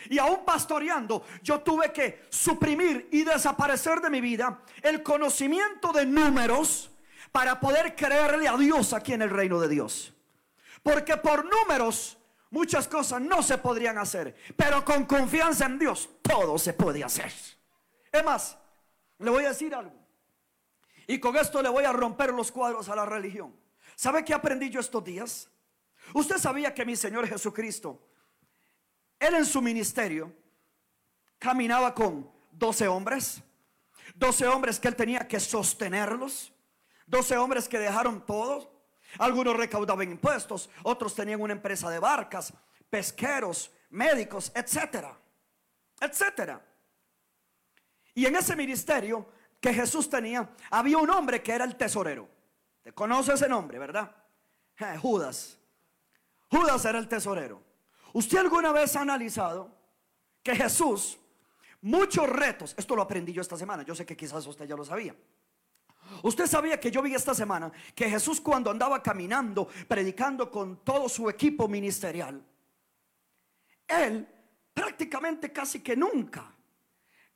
[0.09, 6.07] Y aún pastoreando, yo tuve que suprimir y desaparecer de mi vida el conocimiento de
[6.07, 6.91] números
[7.33, 10.15] para poder creerle a Dios aquí en el reino de Dios.
[10.83, 12.19] Porque por números
[12.51, 17.33] muchas cosas no se podrían hacer, pero con confianza en Dios todo se puede hacer.
[18.11, 18.59] Es más,
[19.19, 19.95] le voy a decir algo.
[21.07, 23.55] Y con esto le voy a romper los cuadros a la religión.
[23.97, 25.51] ¿Sabe qué aprendí yo estos días?
[26.15, 28.01] Usted sabía que mi Señor Jesucristo
[29.21, 30.35] él en su ministerio
[31.39, 33.43] caminaba con 12 hombres,
[34.15, 36.53] 12 hombres que él tenía que sostenerlos,
[37.07, 38.81] 12 hombres que dejaron todo.
[39.19, 42.53] Algunos recaudaban impuestos, otros tenían una empresa de barcas,
[42.89, 45.19] pesqueros, médicos, etcétera,
[46.01, 46.65] etcétera.
[48.15, 49.29] Y en ese ministerio
[49.61, 52.29] que Jesús tenía, había un hombre que era el tesorero.
[52.83, 54.11] ¿Te conoce ese nombre, verdad?
[54.79, 55.59] Eh, Judas.
[56.49, 57.70] Judas era el tesorero.
[58.13, 59.71] ¿Usted alguna vez ha analizado
[60.43, 61.19] que Jesús,
[61.83, 64.85] muchos retos, esto lo aprendí yo esta semana, yo sé que quizás usted ya lo
[64.85, 65.15] sabía.
[66.23, 71.09] Usted sabía que yo vi esta semana que Jesús cuando andaba caminando, predicando con todo
[71.09, 72.45] su equipo ministerial,
[73.87, 74.29] él
[74.75, 76.53] prácticamente casi que nunca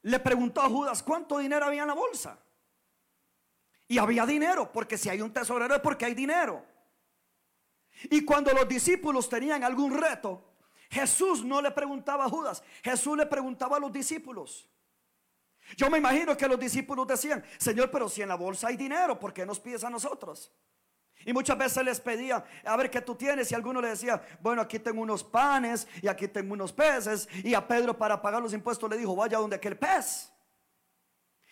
[0.03, 2.39] le preguntó a Judas cuánto dinero había en la bolsa.
[3.87, 6.65] Y había dinero, porque si hay un tesorero es porque hay dinero.
[8.05, 10.54] Y cuando los discípulos tenían algún reto,
[10.91, 14.69] Jesús no le preguntaba a Judas, Jesús le preguntaba a los discípulos.
[15.77, 19.19] Yo me imagino que los discípulos decían, Señor, pero si en la bolsa hay dinero,
[19.19, 20.53] ¿por qué nos pides a nosotros?
[21.27, 23.51] Y muchas veces les pedía, a ver qué tú tienes.
[23.51, 27.29] Y alguno le decía, bueno, aquí tengo unos panes y aquí tengo unos peces.
[27.43, 30.31] Y a Pedro para pagar los impuestos le dijo, vaya donde aquel pez.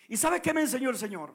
[0.07, 1.33] ¿Y sabe qué me enseñó el Señor?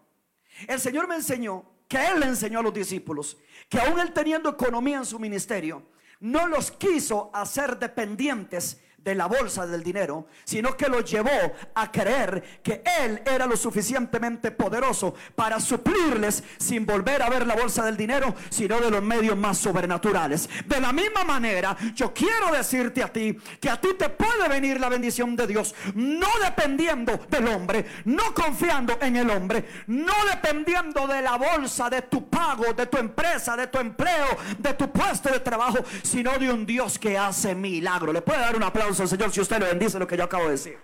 [0.69, 4.51] El Señor me enseñó que Él le enseñó a los discípulos que aún Él teniendo
[4.51, 5.83] economía en su ministerio,
[6.21, 11.31] no los quiso hacer dependientes de la bolsa del dinero, sino que lo llevó
[11.75, 17.57] a creer que Él era lo suficientemente poderoso para suplirles sin volver a ver la
[17.57, 20.47] bolsa del dinero, sino de los medios más sobrenaturales.
[20.67, 24.79] De la misma manera, yo quiero decirte a ti que a ti te puede venir
[24.79, 31.07] la bendición de Dios, no dependiendo del hombre, no confiando en el hombre, no dependiendo
[31.07, 35.31] de la bolsa, de tu pago, de tu empresa, de tu empleo, de tu puesto
[35.31, 38.13] de trabajo, sino de un Dios que hace milagro.
[38.13, 40.53] Le puede dar un aplauso Señor si usted le bendice lo que yo acabo de
[40.53, 40.79] decir.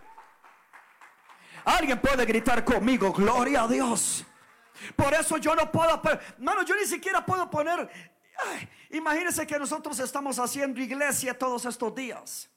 [1.64, 4.24] Alguien puede gritar conmigo, gloria a Dios.
[4.94, 6.00] Por eso yo no puedo,
[6.36, 7.88] hermano, yo ni siquiera puedo poner,
[8.90, 12.50] imagínense que nosotros estamos haciendo iglesia todos estos días.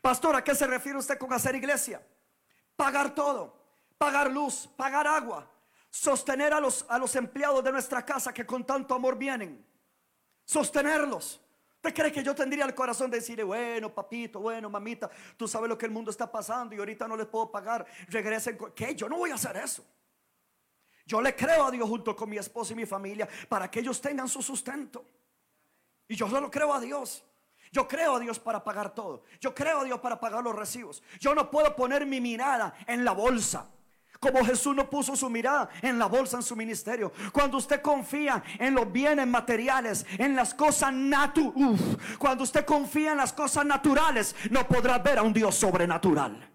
[0.00, 2.00] Pastor, ¿a qué se refiere usted con hacer iglesia?
[2.76, 3.56] Pagar todo,
[3.98, 5.50] pagar luz, pagar agua,
[5.90, 9.64] sostener a los, a los empleados de nuestra casa que con tanto amor vienen,
[10.44, 11.40] sostenerlos.
[11.84, 15.68] ¿Usted cree que yo tendría el corazón de decirle, bueno, papito, bueno, mamita, tú sabes
[15.68, 18.56] lo que el mundo está pasando y ahorita no les puedo pagar, regresen?
[18.74, 18.94] ¿Qué?
[18.94, 19.84] Yo no voy a hacer eso.
[21.04, 24.00] Yo le creo a Dios junto con mi esposa y mi familia para que ellos
[24.00, 25.04] tengan su sustento.
[26.08, 27.22] Y yo solo creo a Dios.
[27.70, 29.24] Yo creo a Dios para pagar todo.
[29.38, 31.02] Yo creo a Dios para pagar los recibos.
[31.20, 33.68] Yo no puedo poner mi mirada en la bolsa.
[34.20, 37.12] Como Jesús no puso su mirada en la bolsa en su ministerio.
[37.32, 41.80] Cuando usted confía en los bienes materiales, en las cosas naturales,
[42.18, 46.50] cuando usted confía en las cosas naturales, no podrá ver a un Dios sobrenatural.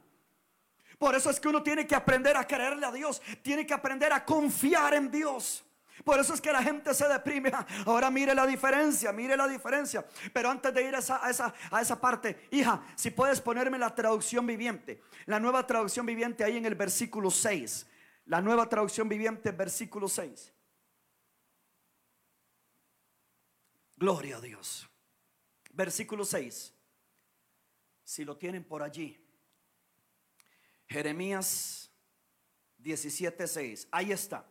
[0.97, 4.11] Por eso es que uno tiene que aprender a creerle a Dios, tiene que aprender
[4.11, 5.63] a confiar en Dios.
[6.03, 7.51] Por eso es que la gente se deprime.
[7.85, 10.05] Ahora mire la diferencia, mire la diferencia.
[10.33, 10.99] Pero antes de ir a
[11.79, 15.01] esa, parte, hija, si puedes ponerme la traducción viviente.
[15.25, 17.87] La nueva traducción viviente ahí en el versículo 6.
[18.25, 20.53] La nueva traducción viviente, versículo 6.
[23.97, 24.89] Gloria a Dios.
[25.71, 26.73] Versículo 6.
[28.03, 29.19] Si lo tienen por allí.
[30.87, 31.91] Jeremías
[32.77, 33.87] 17:6.
[33.91, 34.45] Ahí está.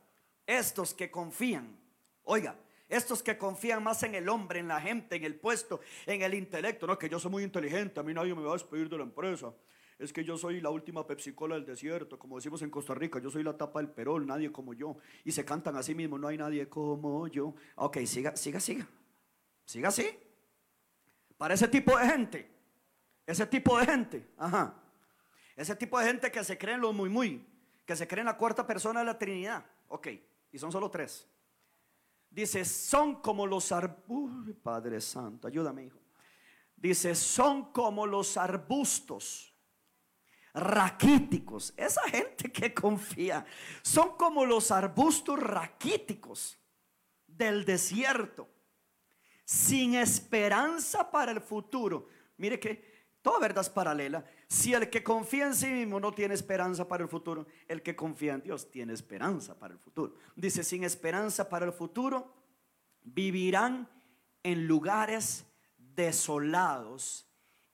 [0.49, 1.79] Estos que confían,
[2.23, 2.57] oiga,
[2.89, 6.33] estos que confían más en el hombre, en la gente, en el puesto, en el
[6.33, 8.97] intelecto, no que yo soy muy inteligente, a mí nadie me va a despedir de
[8.97, 9.53] la empresa.
[9.99, 13.19] Es que yo soy la última Pepsi Cola del desierto, como decimos en Costa Rica,
[13.19, 14.97] yo soy la tapa del perol, nadie como yo.
[15.23, 17.55] Y se cantan así mismo, no hay nadie como yo.
[17.75, 18.89] Ok, siga, siga, siga.
[19.67, 20.19] Siga así.
[21.37, 22.51] Para ese tipo de gente,
[23.27, 24.83] ese tipo de gente, ajá.
[25.57, 27.47] Ese tipo de gente que se cree en lo muy, muy,
[27.85, 29.67] que se cree en la cuarta persona de la Trinidad.
[29.89, 30.09] Ok,
[30.53, 31.29] y son solo tres.
[32.31, 34.55] Dice, son como los arbustos.
[34.63, 35.99] Padre Santo, ayúdame, hijo.
[36.77, 39.55] Dice, son como los arbustos
[40.55, 41.73] raquíticos.
[41.77, 43.45] Esa gente que confía,
[43.83, 46.59] son como los arbustos raquíticos
[47.27, 48.49] del desierto,
[49.45, 52.09] sin esperanza para el futuro.
[52.37, 52.88] Mire que
[53.23, 54.25] Toda verdad es paralela.
[54.47, 57.97] Si el que confía en sí mismo no tiene esperanza para el futuro, el que
[57.97, 60.15] confía en Dios tiene esperanza para el futuro.
[60.37, 62.33] Dice, sin esperanza para el futuro,
[63.03, 63.89] vivirán
[64.43, 65.47] en lugares
[65.77, 67.29] desolados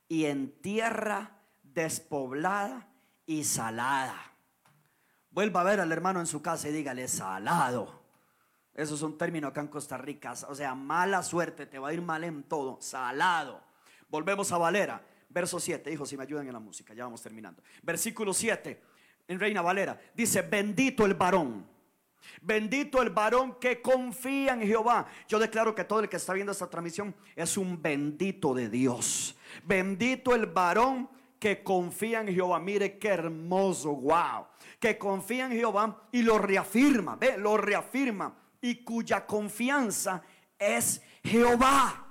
[0.08, 2.88] y en tierra despoblada
[3.26, 4.32] y salada.
[5.30, 8.02] Vuelva a ver al hermano en su casa y dígale, salado.
[8.72, 10.34] Eso es un término acá en Costa Rica.
[10.48, 12.80] O sea, mala suerte, te va a ir mal en todo.
[12.80, 13.62] Salado.
[14.08, 15.04] Volvemos a Valera
[15.34, 15.92] verso 7.
[15.92, 17.62] Hijo, si me ayudan en la música, ya vamos terminando.
[17.82, 18.80] Versículo 7,
[19.26, 21.66] en Reina Valera, dice, bendito el varón.
[22.40, 25.06] Bendito el varón que confía en Jehová.
[25.28, 29.36] Yo declaro que todo el que está viendo esta transmisión es un bendito de Dios.
[29.64, 32.60] Bendito el varón que confía en Jehová.
[32.60, 34.46] Mire qué hermoso, wow.
[34.78, 38.34] Que confía en Jehová y lo reafirma, ve, lo reafirma.
[38.62, 40.22] Y cuya confianza
[40.58, 42.06] es Jehová.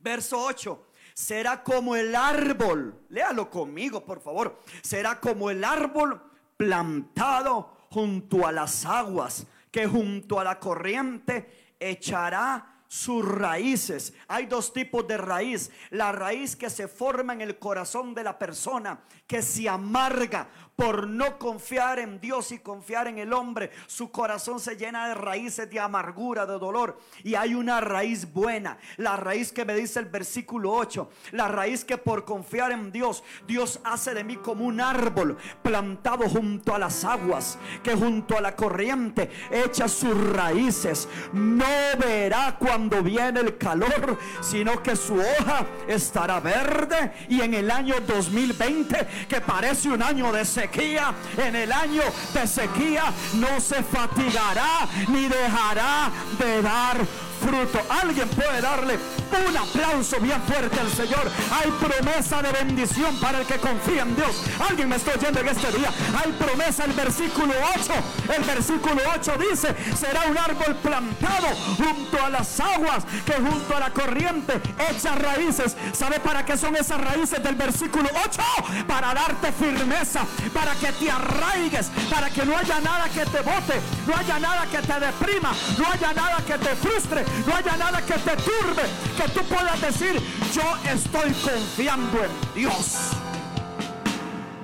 [0.00, 0.87] Verso 8
[1.18, 6.22] será como el árbol, léalo conmigo por favor, será como el árbol
[6.56, 14.14] plantado junto a las aguas, que junto a la corriente echará sus raíces.
[14.26, 15.70] Hay dos tipos de raíz.
[15.90, 21.08] La raíz que se forma en el corazón de la persona, que se amarga por
[21.08, 23.70] no confiar en Dios y confiar en el hombre.
[23.86, 26.98] Su corazón se llena de raíces de amargura, de dolor.
[27.24, 31.84] Y hay una raíz buena, la raíz que me dice el versículo 8, la raíz
[31.84, 36.78] que por confiar en Dios, Dios hace de mí como un árbol plantado junto a
[36.78, 41.08] las aguas, que junto a la corriente echa sus raíces.
[41.32, 41.66] No
[41.98, 47.12] verá cuando viene el calor, sino que su hoja estará verde.
[47.28, 52.02] Y en el año 2020, que parece un año de sequía, en el año
[52.32, 57.80] de sequía, no se fatigará ni dejará de dar fruto.
[57.88, 58.98] Alguien puede darle
[59.46, 61.30] un aplauso bien fuerte al Señor.
[61.52, 64.42] Hay promesa de bendición para el que confía en Dios.
[64.68, 65.90] Alguien me está oyendo en este día.
[66.22, 67.92] Hay promesa el versículo 8.
[68.36, 73.80] El versículo 8 dice, será un árbol plantado junto a las aguas que junto a
[73.80, 74.60] la corriente
[74.90, 75.76] echa raíces.
[75.92, 78.42] ¿Sabe para qué son esas raíces del versículo 8?
[78.86, 83.80] Para darte firmeza, para que te arraigues, para que no haya nada que te bote,
[84.06, 88.04] no haya nada que te deprima, no haya nada que te frustre, no haya nada
[88.04, 88.82] que te turbe,
[89.16, 90.20] que tú puedas decir,
[90.52, 93.12] yo estoy confiando en Dios.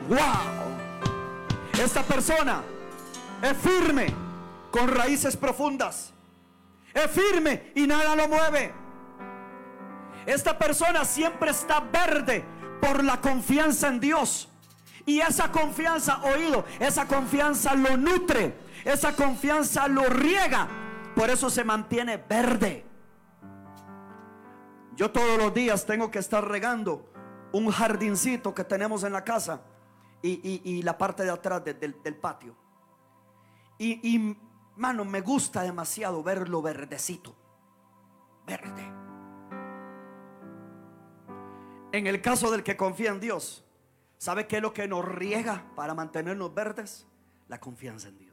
[0.09, 0.65] Wow.
[1.83, 2.63] Esta persona
[3.43, 4.15] es firme,
[4.71, 6.13] con raíces profundas.
[6.93, 8.73] Es firme y nada lo mueve.
[10.27, 12.45] Esta persona siempre está verde
[12.81, 14.49] por la confianza en Dios.
[15.07, 18.55] Y esa confianza, oído, esa confianza lo nutre,
[18.85, 20.67] esa confianza lo riega.
[21.15, 22.85] Por eso se mantiene verde.
[24.97, 27.11] Yo todos los días tengo que estar regando
[27.53, 29.63] un jardincito que tenemos en la casa
[30.23, 32.57] y, la parte de atrás del, patio.
[33.79, 34.37] Y, y,
[34.77, 37.35] mano, me gusta demasiado verlo verdecito.
[38.47, 38.93] Verde.
[41.93, 43.65] En el caso del que confía en Dios,
[44.19, 47.07] ¿sabe qué es lo que nos riega para mantenernos verdes?
[47.49, 48.24] La confianza en Dios.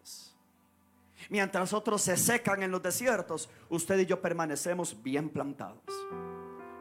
[1.32, 5.82] Mientras otros se secan en los desiertos, usted y yo permanecemos bien plantados.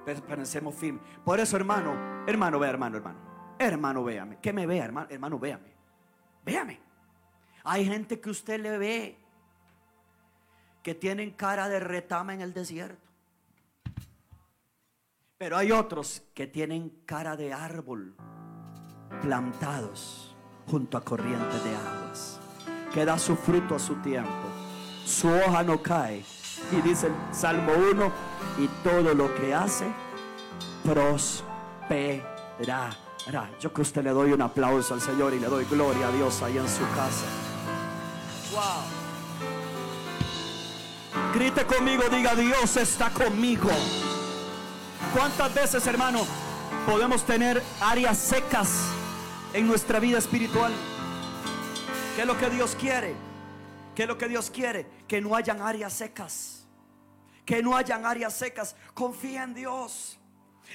[0.05, 1.01] Permanecemos firmes.
[1.25, 1.95] Por eso, hermano,
[2.27, 3.21] hermano, vea, hermano, hermano.
[3.61, 4.41] Hermano, véame.
[4.41, 5.73] Que me vea, hermano, hermano, véame.
[6.45, 6.81] Véame.
[7.63, 9.19] Hay gente que usted le ve
[10.83, 13.09] que tienen cara de retama en el desierto.
[15.39, 18.17] Pero hay otros que tienen cara de árbol
[19.23, 20.37] plantados
[20.67, 22.40] junto a corrientes de aguas,
[22.93, 24.31] que da su fruto a su tiempo.
[25.05, 26.25] Su hoja no cae.
[26.73, 28.13] Y dice el Salmo 1,
[28.59, 29.87] y todo lo que hace
[30.85, 32.91] prosperará.
[33.61, 36.43] Yo que usted le doy un aplauso al Señor y le doy gloria a Dios
[36.43, 37.25] ahí en su casa.
[38.53, 38.83] Wow.
[41.35, 43.71] Grite conmigo, diga Dios está conmigo.
[45.15, 46.27] ¿Cuántas veces, hermano,
[46.87, 48.83] podemos tener áreas secas
[49.53, 50.73] en nuestra vida espiritual?
[52.21, 53.15] ¿Qué es lo que Dios quiere?
[53.95, 54.87] ¿Qué es lo que Dios quiere?
[55.09, 56.69] Que no hayan áreas secas.
[57.47, 58.77] Que no hayan áreas secas.
[58.93, 60.21] Confía en Dios.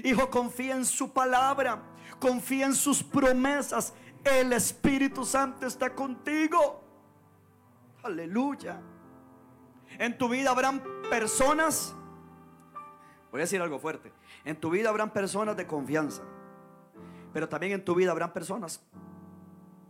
[0.03, 1.83] Hijo, confía en su palabra.
[2.19, 3.93] Confía en sus promesas.
[4.23, 6.83] El Espíritu Santo está contigo.
[8.01, 8.81] Aleluya.
[9.99, 10.81] En tu vida habrán
[11.11, 11.93] personas.
[13.29, 14.11] Voy a decir algo fuerte.
[14.45, 16.23] En tu vida habrán personas de confianza.
[17.33, 18.81] Pero también en tu vida habrán personas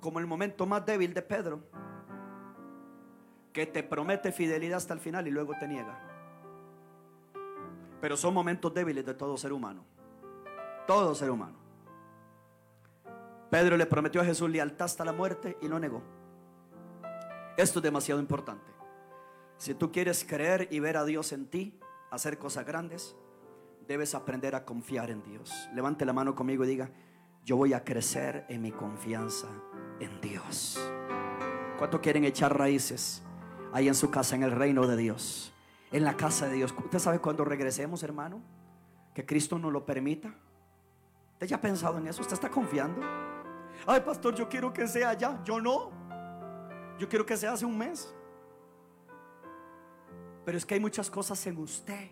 [0.06, 1.64] como el momento más débil de Pedro,
[3.51, 5.99] que te promete fidelidad hasta el final y luego te niega.
[7.99, 9.84] Pero son momentos débiles de todo ser humano.
[10.86, 11.58] Todo ser humano.
[13.49, 16.03] Pedro le prometió a Jesús lealtad hasta la muerte y no negó.
[17.58, 18.72] Esto es demasiado importante.
[19.58, 21.80] Si tú quieres creer y ver a Dios en ti,
[22.12, 23.16] hacer cosas grandes,
[23.88, 25.68] debes aprender a confiar en Dios.
[25.74, 26.91] Levante la mano conmigo y diga,
[27.46, 29.48] yo voy a crecer en mi confianza
[30.00, 30.78] en Dios.
[31.78, 33.24] ¿Cuánto quieren echar raíces
[33.72, 35.54] ahí en su casa, en el reino de Dios?
[35.91, 36.74] En la casa de Dios.
[36.78, 38.41] ¿Usted sabe cuándo regresemos, hermano?
[39.14, 40.34] Que Cristo nos lo permita.
[41.34, 42.22] ¿Usted ya ha pensado en eso?
[42.22, 43.02] ¿Usted está confiando?
[43.86, 45.41] Ay, pastor, yo quiero que sea ya.
[45.43, 45.91] Yo no.
[46.98, 48.14] Yo quiero que sea hace un mes.
[50.43, 52.10] Pero es que hay muchas cosas en usted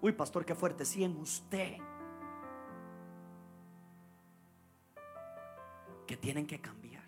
[0.00, 0.84] Uy, pastor, qué fuerte.
[0.84, 1.78] Sí, en usted.
[6.06, 7.04] Que tienen que cambiar.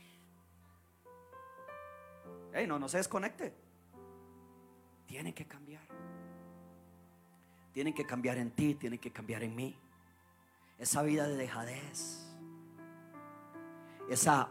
[2.52, 3.54] Hey, no, no se desconecte.
[5.06, 5.86] Tienen que cambiar.
[7.72, 9.78] Tienen que cambiar en ti, tienen que cambiar en mí.
[10.78, 12.26] Esa vida de dejadez.
[14.10, 14.48] Esa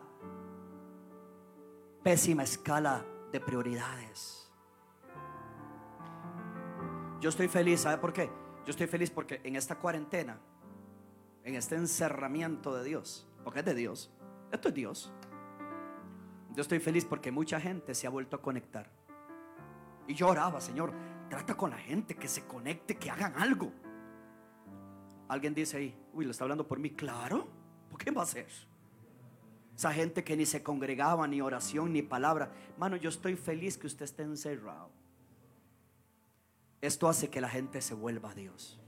[2.03, 4.47] pésima escala de prioridades
[7.19, 8.29] yo estoy feliz, ¿sabe por qué?
[8.65, 10.39] Yo estoy feliz porque en esta cuarentena,
[11.43, 14.11] en este encerramiento de Dios, porque es de Dios,
[14.51, 15.11] esto es Dios.
[16.55, 18.89] Yo estoy feliz porque mucha gente se ha vuelto a conectar.
[20.07, 20.93] Y yo oraba, Señor,
[21.29, 23.71] trata con la gente que se conecte, que hagan algo.
[25.27, 26.91] Alguien dice ahí, uy, lo está hablando por mí.
[26.91, 27.47] Claro,
[27.89, 28.47] ¿por qué va a ser?
[29.75, 32.51] Esa gente que ni se congregaba, ni oración, ni palabra.
[32.77, 34.89] Mano, yo estoy feliz que usted esté encerrado.
[36.81, 38.79] Esto hace que la gente se vuelva a Dios.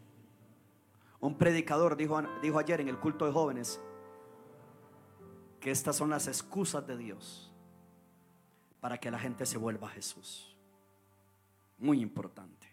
[1.20, 3.80] Un predicador dijo, dijo ayer en el culto de jóvenes
[5.60, 7.52] que estas son las excusas de Dios
[8.80, 10.56] para que la gente se vuelva a Jesús.
[11.78, 12.68] Muy importante,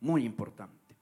[0.00, 0.96] muy importante.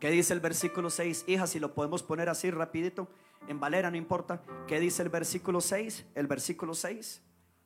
[0.00, 1.24] ¿Qué dice el versículo 6?
[1.26, 3.08] Hija, si lo podemos poner así rapidito,
[3.48, 4.42] en Valera no importa.
[4.66, 6.06] ¿Qué dice el versículo 6?
[6.14, 7.22] El versículo 6,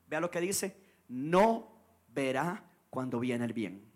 [0.08, 0.76] vea lo que dice,
[1.08, 1.72] no
[2.08, 3.90] verá cuando viene el bien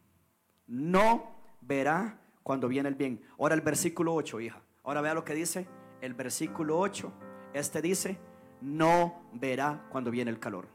[0.67, 3.23] no verá cuando viene el bien.
[3.39, 4.63] Ahora el versículo 8, hija.
[4.83, 5.67] Ahora vea lo que dice
[6.01, 7.13] el versículo 8.
[7.55, 8.19] Este dice,
[8.61, 10.69] no verá cuando viene el calor.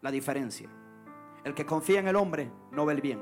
[0.00, 0.68] La diferencia.
[1.44, 3.20] El que confía en el hombre no ve el bien.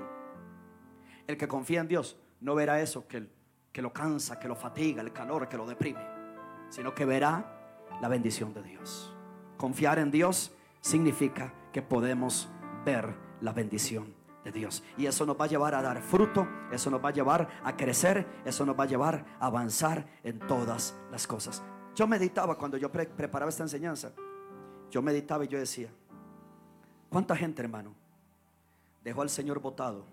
[1.26, 3.28] El que confía en Dios no verá eso que,
[3.72, 6.04] que lo cansa, que lo fatiga, el calor, que lo deprime.
[6.68, 9.14] Sino que verá la bendición de Dios.
[9.56, 12.50] Confiar en Dios significa que podemos
[12.84, 14.14] ver la bendición
[14.44, 14.82] de Dios.
[14.96, 17.76] Y eso nos va a llevar a dar fruto, eso nos va a llevar a
[17.76, 21.62] crecer, eso nos va a llevar a avanzar en todas las cosas.
[21.94, 24.12] Yo meditaba cuando yo preparaba esta enseñanza.
[24.90, 25.90] Yo meditaba y yo decía,
[27.08, 27.94] ¿cuánta gente, hermano,
[29.02, 30.04] dejó al Señor votado?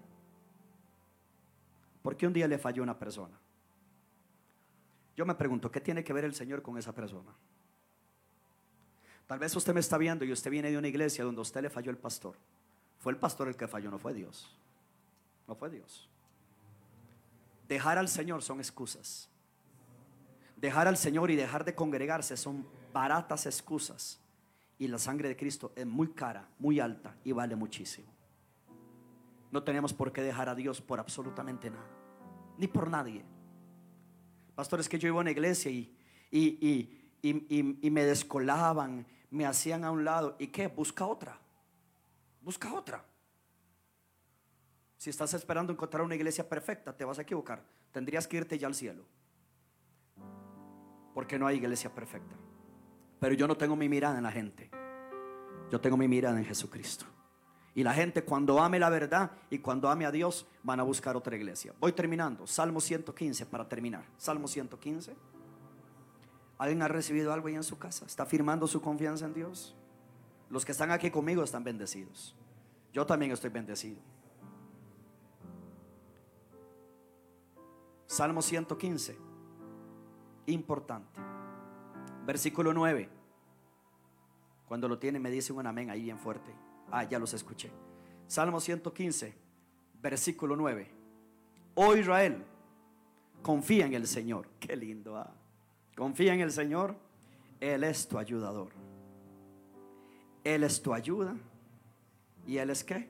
[2.01, 3.37] Porque un día le falló una persona.
[5.15, 7.31] Yo me pregunto, ¿qué tiene que ver el Señor con esa persona?
[9.27, 11.69] Tal vez usted me está viendo y usted viene de una iglesia donde usted le
[11.69, 12.35] falló el pastor.
[12.99, 14.57] Fue el pastor el que falló, no fue Dios.
[15.47, 16.09] No fue Dios.
[17.67, 19.29] Dejar al Señor son excusas.
[20.59, 24.19] Dejar al Señor y dejar de congregarse son baratas excusas.
[24.77, 28.07] Y la sangre de Cristo es muy cara, muy alta y vale muchísimo.
[29.51, 31.87] No tenemos por qué dejar a Dios por absolutamente nada,
[32.57, 33.23] ni por nadie.
[34.55, 35.95] Pastor, es que yo iba a una iglesia y,
[36.31, 40.35] y, me descolaban, me hacían a un lado.
[40.39, 40.67] ¿Y qué?
[40.67, 41.39] Busca otra.
[42.41, 43.03] Busca otra.
[44.97, 47.63] Si estás esperando encontrar una iglesia perfecta, te vas a equivocar.
[47.93, 49.05] Tendrías que irte ya al cielo.
[51.19, 52.33] Porque no hay iglesia perfecta.
[53.19, 54.71] Pero yo no tengo mi mirada en la gente.
[55.69, 57.03] Yo tengo mi mirada en Jesucristo.
[57.75, 61.17] Y la gente cuando ame la verdad y cuando ame a Dios van a buscar
[61.17, 61.73] otra iglesia.
[61.77, 62.47] Voy terminando.
[62.47, 64.05] Salmo 115 para terminar.
[64.15, 65.13] Salmo 115.
[66.57, 68.05] ¿Alguien ha recibido algo ahí en su casa?
[68.05, 69.75] ¿Está firmando su confianza en Dios?
[70.49, 72.33] Los que están aquí conmigo están bendecidos.
[72.93, 73.99] Yo también estoy bendecido.
[78.07, 79.28] Salmo 115.
[80.49, 81.19] Importante.
[82.25, 83.09] Versículo 9.
[84.67, 86.53] Cuando lo tiene me dice un amén ahí bien fuerte.
[86.91, 87.71] Ah, ya los escuché.
[88.27, 89.33] Salmo 115,
[90.01, 90.91] versículo 9.
[91.75, 92.43] Oh Israel,
[93.41, 94.47] confía en el Señor.
[94.59, 95.17] Qué lindo.
[95.17, 95.31] Ah.
[95.95, 96.95] Confía en el Señor.
[97.59, 98.69] Él es tu ayudador.
[100.43, 101.35] Él es tu ayuda.
[102.47, 103.09] ¿Y Él es qué?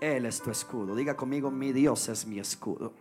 [0.00, 0.96] Él es tu escudo.
[0.96, 2.94] Diga conmigo, mi Dios es mi escudo.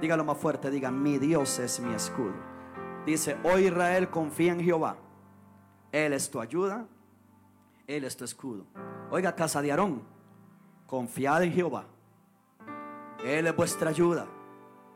[0.00, 2.51] Dígalo más fuerte, diga, mi Dios es mi escudo.
[3.06, 4.96] Dice, oh Israel, confía en Jehová.
[5.90, 6.86] Él es tu ayuda.
[7.86, 8.64] Él es tu escudo.
[9.10, 10.02] Oiga, casa de Aarón,
[10.86, 11.84] confiad en Jehová.
[13.24, 14.26] Él es vuestra ayuda.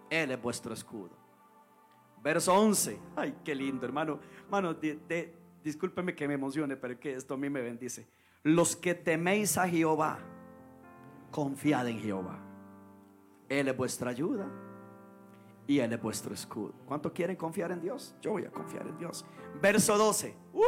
[0.09, 1.11] Él es vuestro escudo.
[2.23, 2.99] Verso 11.
[3.17, 4.21] Ay, qué lindo, hermano.
[4.45, 4.77] Hermano,
[5.63, 8.07] discúlpeme que me emocione, pero que esto a mí me bendice.
[8.45, 10.19] Los que teméis a Jehová,
[11.33, 12.39] confiad en Jehová.
[13.49, 14.49] Él es vuestra ayuda
[15.67, 16.73] y Él es vuestro escudo.
[16.87, 18.15] ¿Cuánto quieren confiar en Dios?
[18.21, 19.25] Yo voy a confiar en Dios.
[19.61, 20.35] Verso 12.
[20.53, 20.61] Uh,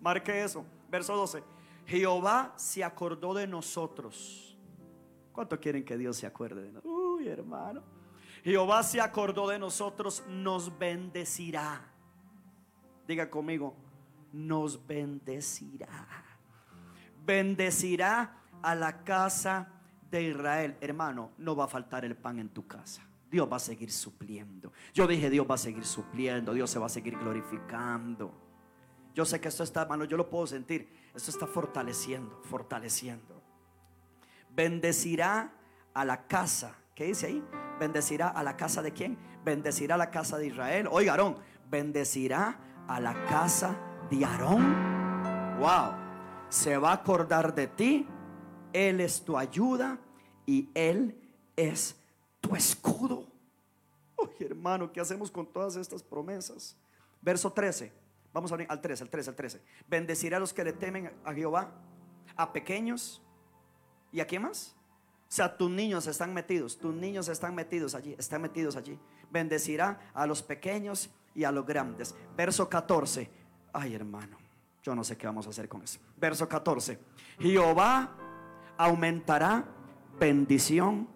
[0.00, 0.64] marque eso.
[0.88, 1.42] Verso 12.
[1.86, 4.56] Jehová se acordó de nosotros.
[5.32, 6.94] ¿Cuánto quieren que Dios se acuerde de nosotros?
[6.94, 7.82] Uy, hermano.
[8.42, 11.80] Jehová se acordó de nosotros, nos bendecirá.
[13.06, 13.74] Diga conmigo,
[14.32, 16.06] nos bendecirá.
[17.24, 19.68] Bendecirá a la casa
[20.10, 20.76] de Israel.
[20.80, 23.02] Hermano, no va a faltar el pan en tu casa.
[23.30, 24.72] Dios va a seguir supliendo.
[24.94, 26.54] Yo dije, Dios va a seguir supliendo.
[26.54, 28.32] Dios se va a seguir glorificando.
[29.14, 30.88] Yo sé que esto está, hermano, yo lo puedo sentir.
[31.14, 33.42] Esto está fortaleciendo, fortaleciendo.
[34.50, 35.52] Bendecirá
[35.94, 36.76] a la casa.
[36.94, 37.44] ¿Qué dice ahí?
[37.80, 39.18] Bendecirá a la casa de quién?
[39.44, 40.88] Bendecirá a la casa de Israel.
[40.90, 41.38] Oiga, Aarón,
[41.70, 43.76] bendecirá a la casa
[44.10, 45.58] de Aarón.
[45.58, 45.94] Wow.
[46.48, 48.06] Se va a acordar de ti.
[48.72, 49.98] Él es tu ayuda
[50.44, 51.18] y Él
[51.56, 52.05] es tu
[52.54, 53.26] escudo.
[54.16, 56.76] Oye, hermano, ¿qué hacemos con todas estas promesas?
[57.20, 57.92] Verso 13.
[58.32, 59.62] Vamos a al 13, al 13, al 13.
[59.88, 61.72] Bendecirá a los que le temen a Jehová,
[62.36, 63.22] a pequeños
[64.12, 64.76] y a quién más.
[65.28, 68.98] O sea, tus niños están metidos, tus niños están metidos allí, están metidos allí.
[69.30, 72.14] Bendecirá a los pequeños y a los grandes.
[72.36, 73.28] Verso 14.
[73.72, 74.36] Ay, hermano,
[74.82, 75.98] yo no sé qué vamos a hacer con eso.
[76.16, 76.98] Verso 14.
[77.40, 78.16] Jehová
[78.76, 79.64] aumentará
[80.18, 81.08] bendición.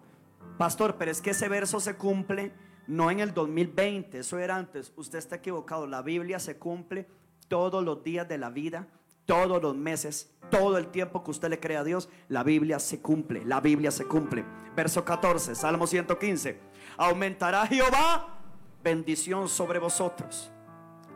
[0.57, 2.53] Pastor, pero es que ese verso se cumple
[2.87, 4.91] no en el 2020, eso era antes.
[4.95, 5.87] Usted está equivocado.
[5.87, 7.07] La Biblia se cumple
[7.47, 8.87] todos los días de la vida,
[9.25, 12.09] todos los meses, todo el tiempo que usted le cree a Dios.
[12.27, 14.43] La Biblia se cumple, la Biblia se cumple.
[14.75, 16.59] Verso 14, Salmo 115.
[16.97, 18.39] Aumentará Jehová
[18.83, 20.51] bendición sobre vosotros,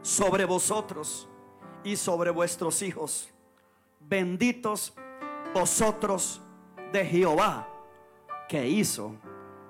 [0.01, 1.27] sobre vosotros
[1.83, 3.29] y sobre vuestros hijos.
[3.99, 4.93] Benditos
[5.53, 6.41] vosotros
[6.93, 7.74] de Jehová
[8.47, 9.15] que hizo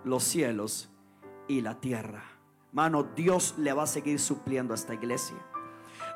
[0.04, 0.90] los cielos
[1.48, 2.24] y la tierra.
[2.72, 5.38] Mano, Dios le va a seguir supliendo a esta iglesia.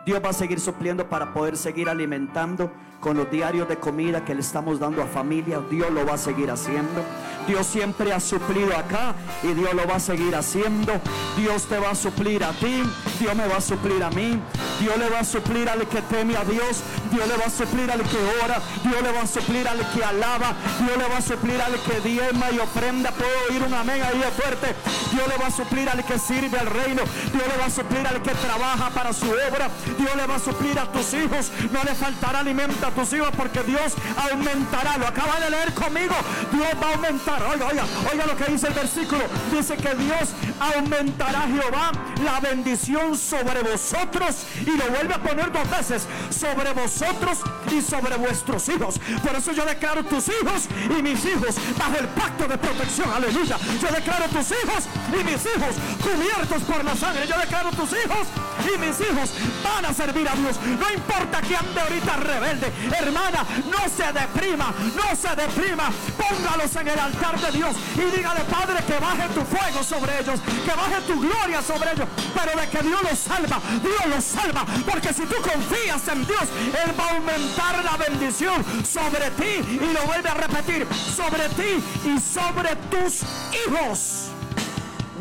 [0.06, 4.34] Dios va a seguir supliendo para poder seguir alimentando con los diarios de comida que
[4.34, 5.62] le estamos dando a familia.
[5.70, 7.04] Dios lo va a seguir haciendo.
[7.48, 10.94] Dios siempre ha suplido acá y Dios lo va a seguir haciendo.
[11.38, 12.84] Dios te va a suplir a ti.
[13.20, 14.40] Dios me va a suplir a mí.
[14.80, 16.82] Dios le va a suplir al que teme a Dios.
[17.12, 18.62] Dios le va a suplir al que ora.
[18.84, 20.54] Dios le va a suplir al que alaba.
[20.80, 23.12] Dios le va a suplir al que diezma y ofrenda.
[23.12, 24.76] Puedo oír un amén ahí fuerte.
[25.12, 27.02] Dios le va a suplir al que sirve al reino.
[27.34, 29.70] Dios le va a suplir al que trabaja para su obra.
[29.98, 31.52] Dios le va a suplir a tus hijos.
[31.72, 33.94] No le faltará alimento a tus hijos porque Dios
[34.32, 34.98] aumentará.
[34.98, 36.16] Lo acaba de leer conmigo.
[36.52, 37.44] Dios va a aumentar.
[37.44, 39.22] Oiga, oiga, oiga lo que dice el versículo.
[39.52, 41.92] Dice que Dios aumentará Jehová
[42.24, 44.46] la bendición sobre vosotros.
[44.70, 46.08] Y lo vuelve a poner dos veces.
[46.30, 47.40] Sobre vosotros
[47.72, 49.00] y sobre vuestros hijos.
[49.24, 53.10] Por eso yo declaro tus hijos y mis hijos bajo el pacto de protección.
[53.12, 53.58] Aleluya.
[53.82, 57.26] Yo declaro tus hijos y mis hijos cubiertos por la sangre.
[57.28, 58.28] Yo declaro tus hijos
[58.64, 59.32] y mis hijos
[59.64, 60.58] van a servir a Dios.
[60.80, 62.72] No importa que ande ahorita rebelde.
[62.98, 65.92] Hermana, no se deprima, no se deprima.
[66.18, 70.40] Póngalos en el altar de Dios y dígale, Padre, que baje tu fuego sobre ellos,
[70.66, 72.08] que baje tu gloria sobre ellos.
[72.34, 74.66] Pero de que Dios los salva, Dios los salva.
[74.90, 76.44] Porque si tú confías en Dios,
[76.86, 79.80] Él va a aumentar la bendición sobre ti.
[79.82, 83.22] Y lo vuelve a repetir, sobre ti y sobre tus
[83.68, 84.30] hijos.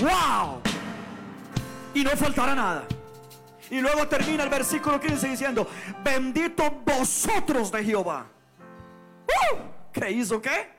[0.01, 0.61] ¡Wow!
[1.95, 2.98] Y no faltará nada.
[3.71, 5.69] Y luego termina el versículo 15 diciendo,
[6.03, 8.27] bendito vosotros de Jehová.
[9.27, 9.57] ¡Uh!
[9.93, 10.71] ¿Qué hizo qué?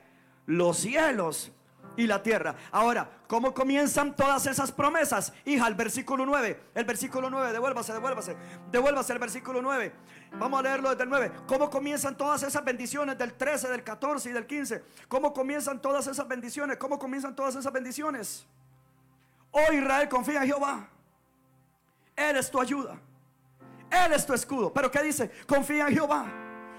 [0.46, 1.52] Los cielos
[2.00, 2.56] y la tierra.
[2.72, 5.34] Ahora, ¿cómo comienzan todas esas promesas?
[5.46, 6.60] Hija, el versículo 9.
[6.74, 8.38] El versículo 9, devuélvase, devuélvase.
[8.72, 9.92] Devuélvase el versículo 9.
[10.34, 11.32] Vamos a leerlo desde el 9.
[11.46, 14.84] ¿Cómo comienzan todas esas bendiciones del 13, del 14 y del 15?
[15.08, 16.78] ¿Cómo comienzan todas esas bendiciones?
[16.78, 18.48] ¿Cómo comienzan todas esas bendiciones?
[19.52, 20.90] Oh Israel, confía en Jehová.
[22.20, 23.00] Él es tu ayuda.
[23.90, 24.74] Él es tu escudo.
[24.74, 25.32] Pero ¿qué dice?
[25.48, 26.26] Confía en Jehová.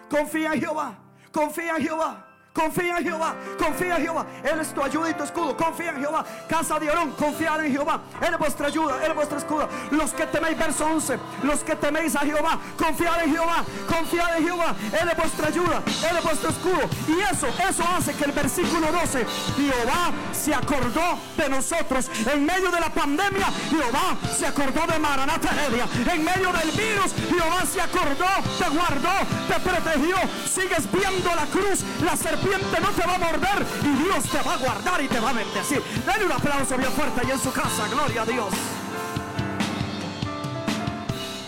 [0.09, 0.99] Confía en Jehová.
[1.33, 2.30] Confía en Jehová.
[2.53, 4.27] Confía en Jehová, confía en Jehová.
[4.43, 5.57] Él es tu ayuda y tu escudo.
[5.57, 6.25] Confía en Jehová.
[6.49, 8.01] Casa de Orón, confiad en Jehová.
[8.21, 9.69] Él es vuestra ayuda, Él es vuestro escudo.
[9.93, 11.19] Los que teméis, verso 11.
[11.45, 13.65] Los que teméis a Jehová, confiad en Jehová.
[13.89, 14.75] Confiad en Jehová.
[15.01, 16.81] Él es vuestra ayuda, Él es vuestro escudo.
[17.07, 19.27] Y eso, eso hace que el versículo 12,
[19.57, 22.11] Jehová se acordó de nosotros.
[22.33, 25.87] En medio de la pandemia, Jehová se acordó de Maranata Heredia.
[26.13, 28.27] En medio del virus, Jehová se acordó,
[28.59, 29.15] te guardó,
[29.47, 30.17] te protegió.
[30.49, 32.40] Sigues viendo la cruz, la serpiente
[32.81, 35.33] no te va a morder y Dios te va a guardar y te va a
[35.33, 35.83] bendecir.
[36.07, 37.89] Dale un aplauso bien fuerte ahí en su casa.
[37.89, 38.55] Gloria a Dios.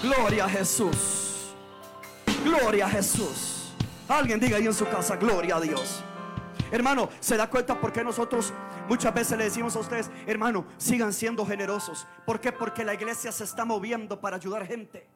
[0.03, 1.55] Gloria a Jesús.
[2.45, 3.73] Gloria a Jesús.
[4.09, 6.03] Alguien diga ahí en su casa, gloria a Dios.
[6.71, 8.53] Hermano, ¿se da cuenta por qué nosotros
[8.89, 12.07] muchas veces le decimos a ustedes, hermano, sigan siendo generosos?
[12.27, 12.51] ¿Por qué?
[12.51, 15.07] Porque la iglesia se está moviendo para ayudar gente.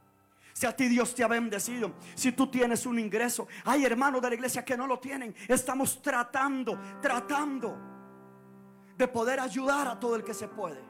[0.57, 4.31] Si a ti Dios te ha bendecido, si tú tienes un ingreso, hay hermanos de
[4.31, 5.35] la iglesia que no lo tienen.
[5.47, 7.77] Estamos tratando, tratando
[8.97, 10.83] de poder ayudar a todo el que se puede.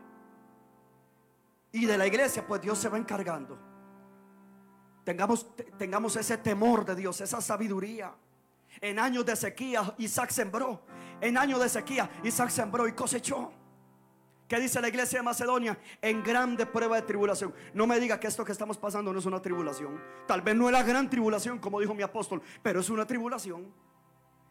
[1.73, 3.59] Y de la iglesia, pues Dios se va encargando.
[5.03, 8.15] Tengamos, tengamos ese temor de Dios, esa sabiduría.
[8.81, 10.83] En años de sequía, Isaac sembró.
[11.21, 13.53] En años de sequía, Isaac sembró y cosechó.
[14.49, 15.77] ¿Qué dice la iglesia de Macedonia?
[16.01, 17.53] En grande prueba de tribulación.
[17.75, 20.01] No me diga que esto que estamos pasando no es una tribulación.
[20.27, 23.73] Tal vez no es la gran tribulación, como dijo mi apóstol, pero es una tribulación.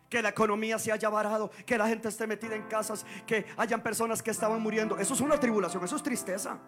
[0.10, 3.82] Que la economía se haya varado, que la gente esté metida en casas, que hayan
[3.82, 4.98] personas que estaban muriendo.
[4.98, 6.60] Eso es una tribulación, eso es tristeza.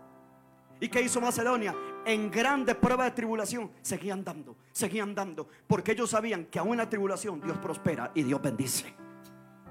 [0.80, 1.76] ¿Y qué hizo Macedonia?
[2.06, 6.78] En grande prueba de tribulación seguían dando, seguían dando, porque ellos sabían que aún en
[6.78, 8.94] la tribulación Dios prospera y Dios bendice.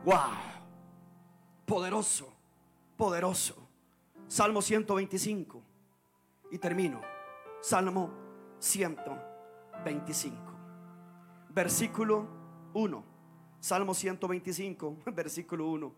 [0.05, 0.15] ¡Wow!
[1.65, 2.36] Poderoso
[2.97, 3.69] poderoso.
[4.29, 5.63] Salmo 125.
[6.51, 7.01] Y termino.
[7.61, 8.11] Salmo
[8.59, 10.37] 125.
[11.51, 12.27] Versículo
[12.75, 13.17] 1.
[13.61, 15.95] Salmo 125, versículo 1.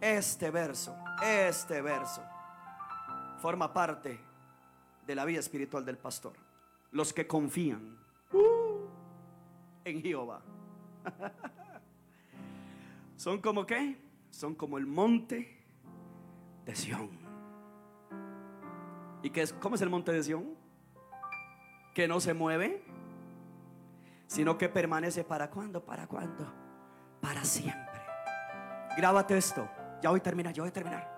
[0.00, 2.22] Este verso, este verso,
[3.40, 4.20] forma parte
[5.06, 6.34] de la vida espiritual del pastor.
[6.92, 7.98] Los que confían
[8.32, 8.86] uh,
[9.84, 10.42] en Jehová.
[13.16, 13.98] ¿Son como qué?
[14.30, 15.53] Son como el monte
[16.64, 17.10] de Sión.
[19.22, 20.54] ¿Y qué es, cómo es el monte de Sión?
[21.94, 22.84] Que no se mueve,
[24.26, 26.52] sino que permanece para cuándo, para cuándo,
[27.20, 28.00] para siempre.
[28.96, 29.68] Grábate esto.
[30.02, 31.14] Ya voy a terminar, ya voy a terminar.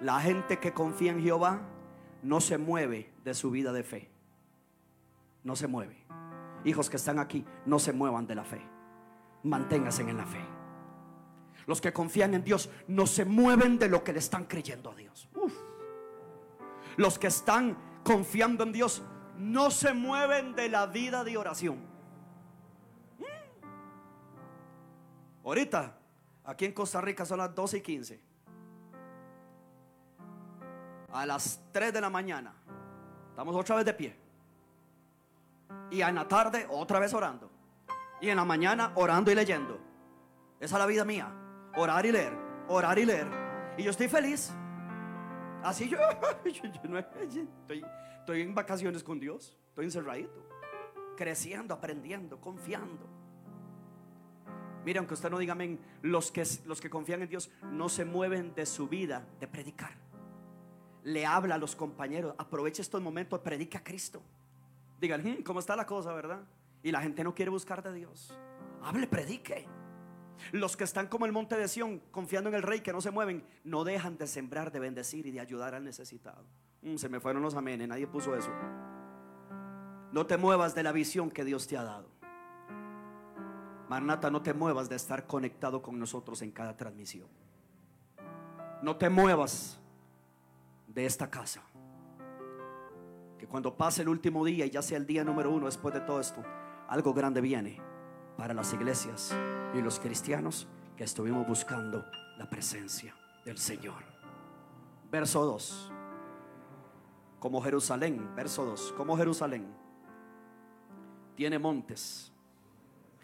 [0.00, 1.60] La gente que confía en Jehová
[2.22, 4.10] no se mueve de su vida de fe.
[5.44, 6.04] No se mueve.
[6.64, 8.60] Hijos que están aquí, no se muevan de la fe.
[9.42, 10.57] Manténganse en la fe.
[11.68, 14.94] Los que confían en Dios no se mueven de lo que le están creyendo a
[14.94, 15.28] Dios.
[16.96, 19.02] Los que están confiando en Dios
[19.36, 21.76] no se mueven de la vida de oración.
[23.18, 23.24] Mm.
[25.44, 25.98] Ahorita,
[26.44, 28.20] aquí en Costa Rica son las 12 y 15.
[31.12, 32.54] A las 3 de la mañana,
[33.28, 34.16] estamos otra vez de pie.
[35.90, 37.50] Y en la tarde otra vez orando.
[38.22, 39.78] Y en la mañana orando y leyendo.
[40.60, 41.30] Esa es la vida mía.
[41.78, 42.32] Orar y leer.
[42.66, 43.28] Orar y leer.
[43.76, 44.52] Y yo estoy feliz.
[45.62, 45.98] Así yo,
[46.44, 47.84] estoy,
[48.18, 49.56] estoy en vacaciones con Dios.
[49.68, 50.44] Estoy encerradito.
[51.16, 53.06] Creciendo, aprendiendo, confiando.
[54.84, 55.56] Mire, aunque usted no diga
[56.02, 59.92] los que, los que confían en Dios no se mueven de su vida de predicar.
[61.04, 64.20] Le habla a los compañeros, aproveche estos momentos, predica a Cristo.
[65.00, 66.40] Digan, hmm, ¿cómo está la cosa, verdad?
[66.82, 68.36] Y la gente no quiere buscar de Dios.
[68.82, 69.77] Hable, predique.
[70.52, 73.10] Los que están como el monte de Sión, confiando en el rey, que no se
[73.10, 76.44] mueven, no dejan de sembrar, de bendecir y de ayudar al necesitado.
[76.82, 78.50] Hmm, se me fueron los amenes, nadie puso eso.
[80.12, 82.08] No te muevas de la visión que Dios te ha dado.
[83.88, 87.28] Marnata, no te muevas de estar conectado con nosotros en cada transmisión.
[88.82, 89.80] No te muevas
[90.86, 91.62] de esta casa.
[93.38, 96.00] Que cuando pase el último día y ya sea el día número uno después de
[96.00, 96.44] todo esto,
[96.88, 97.87] algo grande viene
[98.38, 99.34] para las iglesias
[99.74, 100.66] y los cristianos
[100.96, 102.06] que estuvimos buscando
[102.38, 103.14] la presencia
[103.44, 104.02] del Señor.
[105.10, 105.92] Verso 2.
[107.38, 109.66] Como Jerusalén, verso 2, como Jerusalén
[111.36, 112.32] tiene montes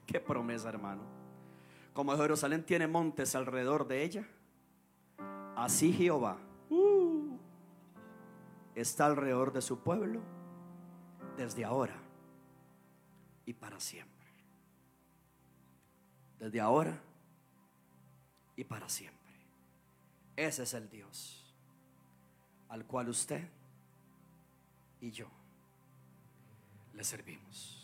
[0.07, 1.03] Qué promesa, hermano.
[1.93, 4.29] Como Jerusalén tiene montes alrededor de ella,
[5.57, 6.39] así Jehová
[6.71, 7.39] uh,
[8.75, 10.21] está alrededor de su pueblo
[11.37, 11.95] desde ahora
[13.47, 14.14] y para siempre.
[16.45, 17.01] Desde ahora
[18.55, 19.33] y para siempre.
[20.37, 21.43] Ese es el Dios
[22.69, 23.49] al cual usted
[25.01, 25.27] y yo
[26.93, 27.84] le servimos.